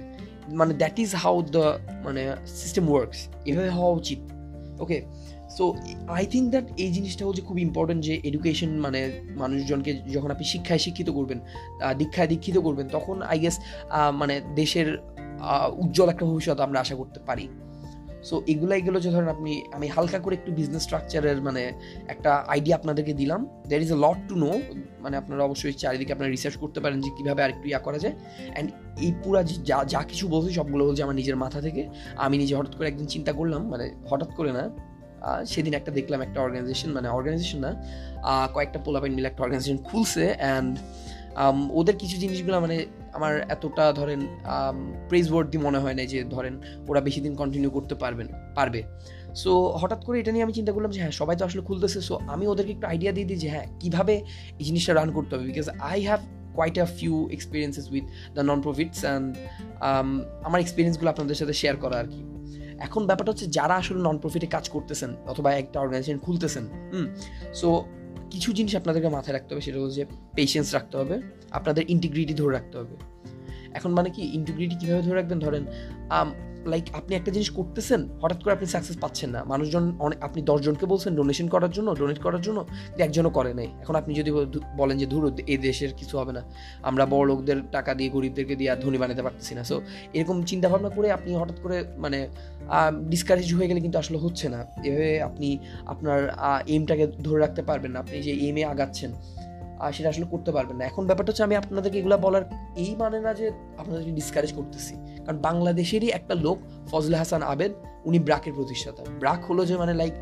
মানে 0.49 0.73
দ্যাট 0.73 0.99
ইজ 0.99 1.15
হাউ 1.15 1.41
দ্য 1.41 1.79
মানে 2.03 2.35
সিস্টেম 2.45 2.89
ওয়ার্কস 2.89 3.27
এভাবে 3.45 3.69
হওয়া 3.69 3.91
উচিত। 3.91 4.19
Okay 4.79 5.01
so 5.55 5.63
I 6.17 6.23
think 6.33 6.45
that 6.53 6.65
এই 6.83 6.91
জিনিসটা 6.91 7.23
হচ্ছে 7.25 7.43
খুব 7.47 7.57
ইম্পর্টেন্ট 7.67 8.01
যে 8.07 8.13
এডুকেশন 8.29 8.71
মানে 8.85 8.99
মানুষজনকে 9.41 9.91
যখন 10.15 10.29
আপনি 10.31 10.45
শিক্ষায় 10.53 10.81
শিক্ষিত 10.85 11.09
করবেন 11.09 11.39
দীক্ষায় 11.99 12.29
দীক্ষিত 12.33 12.57
করবেন, 12.57 12.87
তখন 12.87 13.15
আই 13.33 13.37
গেস 13.39 13.55
মানে 14.21 14.35
দেশের 14.55 14.87
উজ্জ্বল 15.83 16.07
একটা 16.09 16.25
ভবিষ্যৎ 16.25 16.59
আমরা 16.59 16.77
আশা 16.79 16.95
করতে 16.95 17.19
পারি। 17.29 17.47
সো 18.27 18.35
এগুলো 18.47 18.73
এগুলো 18.75 18.97
যে 19.05 19.09
ধরেন 19.15 19.29
আপনি, 19.35 19.51
আমি 19.75 19.87
হালকা 19.95 20.19
করে 20.19 20.35
একটু 20.35 20.51
বিজনেস 20.59 20.81
স্ট্রাকচারের 20.83 21.39
মানে 21.47 21.61
একটা 22.13 22.31
আইডিয়া 22.53 22.75
আপনাদেরকে 22.79 23.13
দিলাম। 23.13 23.41
There 23.69 23.81
is 23.85 23.91
a 23.91 23.99
lot 24.05 24.19
to 24.29 24.35
know 24.43 24.51
মানে 25.03 25.17
আপনারা 25.17 25.41
অবশ্যই 25.43 25.73
চারিদিকে 25.83 26.11
আপনারা 26.13 26.31
রিসার্চ 26.31 26.55
করতে 26.63 26.79
পারেন 26.83 26.97
যে 27.01 27.09
কীভাবে 27.17 27.41
আরেকটু 27.45 27.65
ইয়া 27.71 27.79
করা 27.79 27.99
যায়। 28.03 28.15
অ্যান্ড 28.53 28.67
এই 29.05 29.11
পুরা 29.23 29.41
যা 29.69 29.77
যা 29.93 30.01
কিছু 30.11 30.25
বলছি 30.33 30.49
সবগুলো 30.59 30.83
বলছে 30.87 31.01
আমার 31.03 31.17
নিজের 31.21 31.37
মাথা 31.43 31.59
থেকে। 31.61 31.81
আমি 32.25 32.35
নিজে 32.41 32.53
হঠাৎ 32.59 32.73
করে 32.77 32.87
একদিন 32.91 33.07
চিন্তা 33.13 33.31
করলাম 33.39 33.61
মানে 33.73 33.85
হঠাৎ 34.09 34.31
করে 34.37 34.51
না 34.57 34.63
সেদিন 35.45 35.73
একটা 35.73 35.91
দেখলাম 35.91 36.21
একটা 36.21 36.41
অর্গানাইজেশন 36.41 36.89
মানে 36.91 37.07
অর্গানাইজেশন 37.07 37.59
না 37.59 37.71
কয়েকটা 38.53 38.79
পোলা 38.79 38.85
পোলাপাইন 38.85 39.13
মিলে 39.15 39.27
একটা 39.27 39.43
অর্গানাইজেশন 39.43 39.77
খুলছে 39.83 40.35
অ্যান্ড 40.37 40.77
ওদের 41.73 41.95
কিছু 41.97 42.17
জিনিসগুলো 42.17 42.59
মানে 42.61 42.85
আমার 43.13 43.41
এতটা 43.49 43.93
ধরেন 43.93 44.27
প্রেজ 45.09 45.31
ওয়ার্ডি 45.31 45.57
মনে 45.57 45.77
হয় 45.77 45.93
না 45.93 46.05
যে 46.05 46.23
ধরেন 46.23 46.61
ওরা 46.87 47.01
বেশি 47.01 47.21
দিন 47.21 47.35
কন্টিনিউ 47.35 47.69
করতে 47.69 47.95
পারবেন 47.95 48.27
পারবে। 48.55 48.83
সো 49.35 49.77
হঠাৎ 49.81 50.05
করে 50.05 50.19
এটা 50.19 50.31
নিয়ে 50.31 50.43
আমি 50.43 50.53
চিন্তা 50.53 50.71
করলাম 50.71 50.91
যে 50.91 50.99
হ্যাঁ 50.99 51.11
সবাই 51.11 51.35
তো 51.35 51.45
আসলে 51.45 51.61
খুলতেছে 51.61 52.01
সো 52.01 52.19
আমি 52.27 52.47
ওদেরকে 52.47 52.71
একটু 52.71 52.87
আইডিয়া 52.87 53.11
দিয়ে 53.11 53.25
দিই 53.25 53.37
যে 53.37 53.49
হ্যাঁ 53.49 53.67
কীভাবে 53.79 54.13
এই 54.59 54.65
জিনিসটা 54.65 54.93
রান 54.93 55.11
করতে 55.11 55.35
হবে? 55.35 55.45
Because 55.45 55.69
I 55.69 56.05
have 56.05 56.19
quite 56.55 56.79
a 56.79 56.85
few 56.85 57.29
experiences 57.31 57.91
with 57.91 58.03
the 58.33 58.41
non 58.41 58.61
profits 58.61 59.05
and 59.05 59.35
আমার 60.43 60.59
এক্সপিরিয়েন্সগুলো 60.61 61.09
আপনাদের 61.09 61.35
সাথে 61.35 61.53
শেয়ার 61.53 61.75
করা 61.77 61.97
আর 61.99 62.05
কি। 62.05 62.21
এখন 62.79 63.05
ব্যাপারটা 63.05 63.31
হচ্ছে 63.31 63.47
যারা 63.47 63.75
আসলে 63.75 63.99
নন 63.99 64.17
প্রফিটে 64.17 64.47
কাজ 64.47 64.69
করতেছেন 64.69 65.15
অথবা 65.27 65.53
একটা 65.53 65.79
অর্গানাইজেশন 65.79 66.19
খুলতেছেন, 66.19 66.63
হুম 66.93 67.07
সো 67.53 67.85
কিছু 68.31 68.53
জিনিস 68.53 68.75
আপনাদেরকে 68.75 69.09
মাথায় 69.09 69.33
রাখতে 69.33 69.53
হবে, 69.53 69.61
সেটা 69.61 69.79
হচ্ছে 69.79 70.05
পেশেন্স 70.35 70.73
রাখতে 70.73 70.97
হবে, 70.97 71.21
আপনাদের 71.51 71.83
ইন্টিগ্রিটি 71.87 72.33
ধরে 72.33 72.53
রাখতে 72.53 72.77
হবে। 72.77 72.95
এখন 73.73 73.91
মানে 73.91 74.09
কি 74.09 74.21
ইন্টিগ্রিটি 74.21 74.75
কীভাবে 74.75 75.01
ধরে 75.01 75.15
রাখবেন? 75.15 75.39
ধরেন 75.39 75.65
লাইক 76.71 76.85
আপনি 76.99 77.13
একটা 77.15 77.31
জিনিস 77.35 77.49
করতেছেন, 77.49 78.01
হঠাৎ 78.21 78.39
করে 78.43 78.53
আপনি 78.57 78.67
সাকসেস 78.75 78.97
পাচ্ছেন 79.03 79.29
না। 79.35 79.39
মানুষজন 79.51 79.85
অনেক, 80.05 80.19
আপনি 80.27 80.39
দশজনকে 80.49 80.85
বলছেন 80.85 81.11
ডোনেশন 81.15 81.47
করার 81.53 81.71
জন্য 81.77 81.89
ডোনেট 81.95 82.19
করার 82.25 82.41
জন্য 82.41 82.59
একজনও 83.05 83.31
করে 83.37 83.51
নাই। 83.59 83.67
এখন 83.81 83.95
আপনি 84.01 84.11
যদি 84.19 84.31
বলেন 84.77 84.95
যে, 85.01 85.07
ধরো 85.13 85.27
এই 85.53 85.59
দেশের 85.67 85.91
কিছু 85.99 86.15
হবে 86.19 86.33
না। 86.37 86.41
আমরা 86.89 87.03
বড় 87.13 87.23
লোকদের 87.27 87.57
টাকা 87.71 87.91
দিয়ে, 87.93 88.09
গরিবদেরকে 88.09 88.55
দিয়ে 88.59 88.69
আর 88.71 88.79
ধনী 88.83 88.97
বানাতে 88.97 89.21
পারতেছি 89.21 89.53
না। 89.57 89.63
সো 89.69 89.75
এরকম 90.17 90.37
চিন্তা 90.43 90.67
ভাবনা 90.69 90.89
করে 90.89 91.07
আপনি 91.17 91.29
হঠাৎ 91.41 91.57
করে 91.63 91.77
মানে 91.97 92.19
ডিসকারেজ 93.11 93.49
হয়ে 93.57 93.67
গেলে 93.69 93.81
কিন্তু 93.85 93.97
আসলে 94.03 94.17
হচ্ছে 94.17 94.45
না। 94.53 94.59
এভাবে 94.87 95.11
আপনি 95.29 95.49
আপনার 95.93 96.19
এইমটাকে 96.67 97.05
ধরে 97.25 97.39
রাখতে 97.39 97.61
পারবেন 97.69 97.91
না। 97.93 97.97
আপনি 98.03 98.15
যে 98.27 98.33
এমে 98.47 98.63
আগাচ্ছেন 98.73 99.11
সেটা 99.93 100.09
আসলে 100.09 100.25
করতে 100.25 100.51
পারবেন 100.51 100.77
না। 100.77 100.85
এখন 100.85 101.05
ব্যাপারটা 101.05 101.29
হচ্ছে 101.29 101.43
আমি 101.43 101.55
আপনাদেরকে 101.55 101.99
এগুলো 101.99 102.17
বলার 102.17 102.41
এই 102.75 102.95
মানে 102.95 103.19
না 103.19 103.33
যে 103.33 103.51
আপনাদেরকে 103.77 104.11
ডিসকারেজ 104.11 104.53
করতেছি। 104.53 104.95
কারণ 105.25 105.37
বাংলাদেশেরই 105.37 106.09
একটা 106.09 106.35
লোক 106.35 106.57
ফজলে 106.91 107.17
হাসান 107.17 107.41
আবেদ, 107.41 107.71
উনি 108.05 108.19
ব্রাকের 108.19 108.53
প্রতিষ্ঠাতা। 108.53 109.03
ব্রাক 109.19 109.45
হলো 109.45 109.65
যে 109.65 109.77
মানে 109.77 109.93
লাইক 109.93 110.13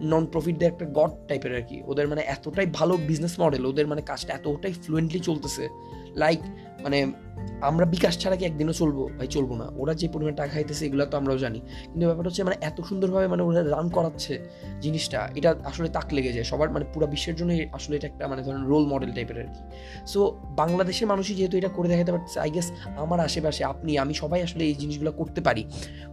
নন 0.00 0.26
প্রফিটদের 0.26 0.72
একটা 0.72 0.86
গড 0.94 1.10
টাইপের 1.28 1.56
আর 1.56 1.62
কি। 1.62 1.82
ওদের 1.86 2.08
মানে 2.08 2.22
এতটাই 2.22 2.66
ভালো 2.66 2.96
বিজনেস 2.96 3.40
মডেল 3.40 3.66
ওদের 3.66 3.86
মানে 3.86 4.02
কাজটা 4.02 4.34
এতটাই 4.34 4.72
ফ্লুয়েন্টলি 4.72 5.20
চলতেছে। 5.20 5.68
লাইক 6.14 6.40
মানে 6.82 7.12
আমরা 7.60 7.84
বিকাশ 7.86 8.18
ছাড়া 8.18 8.36
কি 8.36 8.44
একদিনও 8.44 8.72
চলবো? 8.72 9.08
ভাই, 9.18 9.26
চলবো 9.26 9.54
না। 9.56 9.66
ওরা 9.76 9.94
যে 9.94 10.08
পরিমাণ 10.08 10.34
টাকা 10.34 10.48
খাইতেছে, 10.48 10.86
এগুলো 10.86 11.06
তো 11.06 11.16
আমরাও 11.16 11.38
জানি। 11.38 11.58
কিন্তু 11.58 12.06
ব্যাপারটা 12.06 12.28
হচ্ছে 12.28 12.42
মানে 12.42 12.56
এত 12.60 12.80
সুন্দরভাবে 12.80 13.26
মানে 13.26 13.42
ওরা 13.42 13.62
রান 13.70 13.88
করাচ্ছে 13.88 14.38
জিনিসটা, 14.80 15.28
এটা 15.34 15.54
আসলে 15.64 15.88
তাক 15.88 16.08
লেগে 16.12 16.32
যায়। 16.32 16.44
সবার 16.44 16.70
মানে 16.70 16.84
পুরো 16.94 17.06
বিশ্বের 17.06 17.36
জন্য 17.36 17.52
আসলে 17.72 17.96
এটা 17.96 18.06
একটা 18.06 18.28
মানে 18.28 18.42
ধরেন 18.42 18.62
রোল 18.64 18.84
মডেল 18.84 19.12
টাইপের 19.12 19.40
আর 19.40 19.46
কি। 19.46 19.62
সো 20.06 20.20
বাংলাদেশের 20.56 21.06
মানুষই 21.06 21.34
যেহেতু 21.34 21.56
এটা 21.56 21.68
করে 21.68 21.88
দেখাতে 21.88 22.12
পারছে 22.12 22.40
আই 22.40 22.50
গেস 22.50 22.72
আমার 22.96 23.20
আশেপাশে, 23.20 23.64
আপনি, 23.64 23.98
আমি 23.98 24.14
সবাই 24.14 24.42
আসলে 24.42 24.64
এই 24.64 24.74
জিনিসগুলো 24.74 25.12
করতে 25.12 25.40
পারি। 25.40 25.64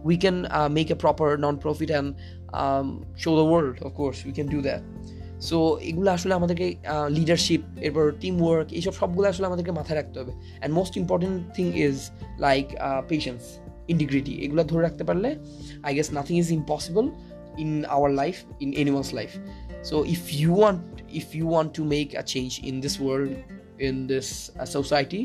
We 0.04 0.16
can 0.16 0.44
make 0.70 0.90
a 0.90 0.94
proper 0.94 1.40
non 1.40 1.56
profit 1.56 1.90
and 1.90 2.16
show 3.18 3.30
the 3.36 3.44
world 3.50 3.82
of course 3.82 4.26
we 4.26 4.32
can 4.32 4.46
do 4.46 4.60
that 4.62 4.82
so 5.42 5.78
এগুলো 5.78 6.10
আসলে 6.10 6.34
আমাদেরকে 6.34 6.74
লিডারশিপ 7.08 7.60
এরপর 7.80 8.12
টিম 8.20 8.42
ওয়ার্ক 8.42 8.72
এইসব 8.72 8.92
সবগুলো 8.92 9.28
আসলে 9.28 9.46
আমাদেরকে 9.46 9.72
মাথায় 9.72 10.02
রাখতে 10.02 10.20
হবে। 10.20 10.32
And 10.32 10.74
most 10.74 10.96
important 10.96 11.54
thing 11.54 11.72
is 11.74 12.10
like 12.38 12.66
patience 13.08 13.40
integrity 13.88 14.32
এগুলো 14.32 14.64
ধরে 14.64 14.82
রাখতে 14.82 15.04
পারলে 15.04 15.36
I 15.82 15.94
guess 15.94 16.12
nothing 16.12 16.38
is 16.38 16.52
impossible 16.52 17.08
in 17.58 17.84
our 17.84 18.10
life 18.10 18.34
in 18.60 18.72
animals 18.72 19.14
life 19.14 19.30
so 19.84 20.04
if 20.04 20.20
you 20.32 20.56
want 20.56 21.02
if 21.12 21.36
you 21.36 21.50
want 21.50 21.72
to 21.72 21.84
make 21.84 22.16
a 22.16 22.22
change 22.22 22.60
in 22.62 22.80
this 22.80 23.00
world 23.00 23.61
in 23.88 23.96
this 24.06 24.28
uh, 24.52 24.66
society 24.76 25.22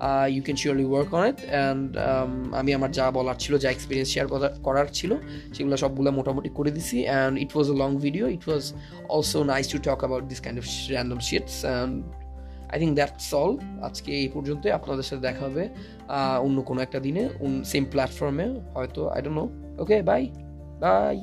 uh, 0.00 0.26
you 0.36 0.42
can 0.46 0.56
surely 0.56 0.86
work 0.96 1.10
on 1.12 1.22
it. 1.30 1.38
And 1.64 1.90
um, 2.08 2.32
আমি 2.60 2.70
আমার 2.78 2.90
যা 2.98 3.06
বলার 3.18 3.38
ছিল 3.42 3.54
যা 3.64 3.68
experience 3.72 4.08
share 4.14 4.26
করার 4.66 4.88
ছিল 4.98 5.10
সেগুলো 5.54 5.76
সবগুলো 5.82 6.10
মোটামুটি 6.18 6.50
করে 6.58 6.70
দিছি। 6.76 6.98
And 7.08 7.34
it 7.44 7.50
was 7.56 7.66
a 7.74 7.76
long 7.82 7.90
video 8.06 8.24
it 8.36 8.44
was 8.48 8.64
also 9.14 9.38
nice 9.52 9.66
to 9.72 9.78
talk 9.86 9.98
about 10.02 10.24
this 10.32 10.40
kind 10.44 10.58
of 10.62 10.66
random 10.94 11.18
shits 11.28 11.56
and 11.64 11.92
I 12.72 12.76
think 12.82 12.94
that's 13.00 13.28
all 13.40 13.52
আজকে 13.88 14.10
এই 14.22 14.28
পর্যন্ত 14.34 14.62
আপনাদের 14.78 15.04
সাথে 15.08 15.22
দেখা 15.28 15.42
হবে 15.48 15.64
অন্য 16.46 16.58
কোনো 16.68 16.80
একটা 16.86 16.98
দিনে 17.06 17.22
সেম 17.72 17.84
প্ল্যাটফর্মে 17.92 18.46
হয়তো 18.76 19.00
I 19.14 19.20
don't 19.24 19.36
know 19.40 19.44
okay 19.82 19.96
bye 20.10 20.22
bye 20.82 21.18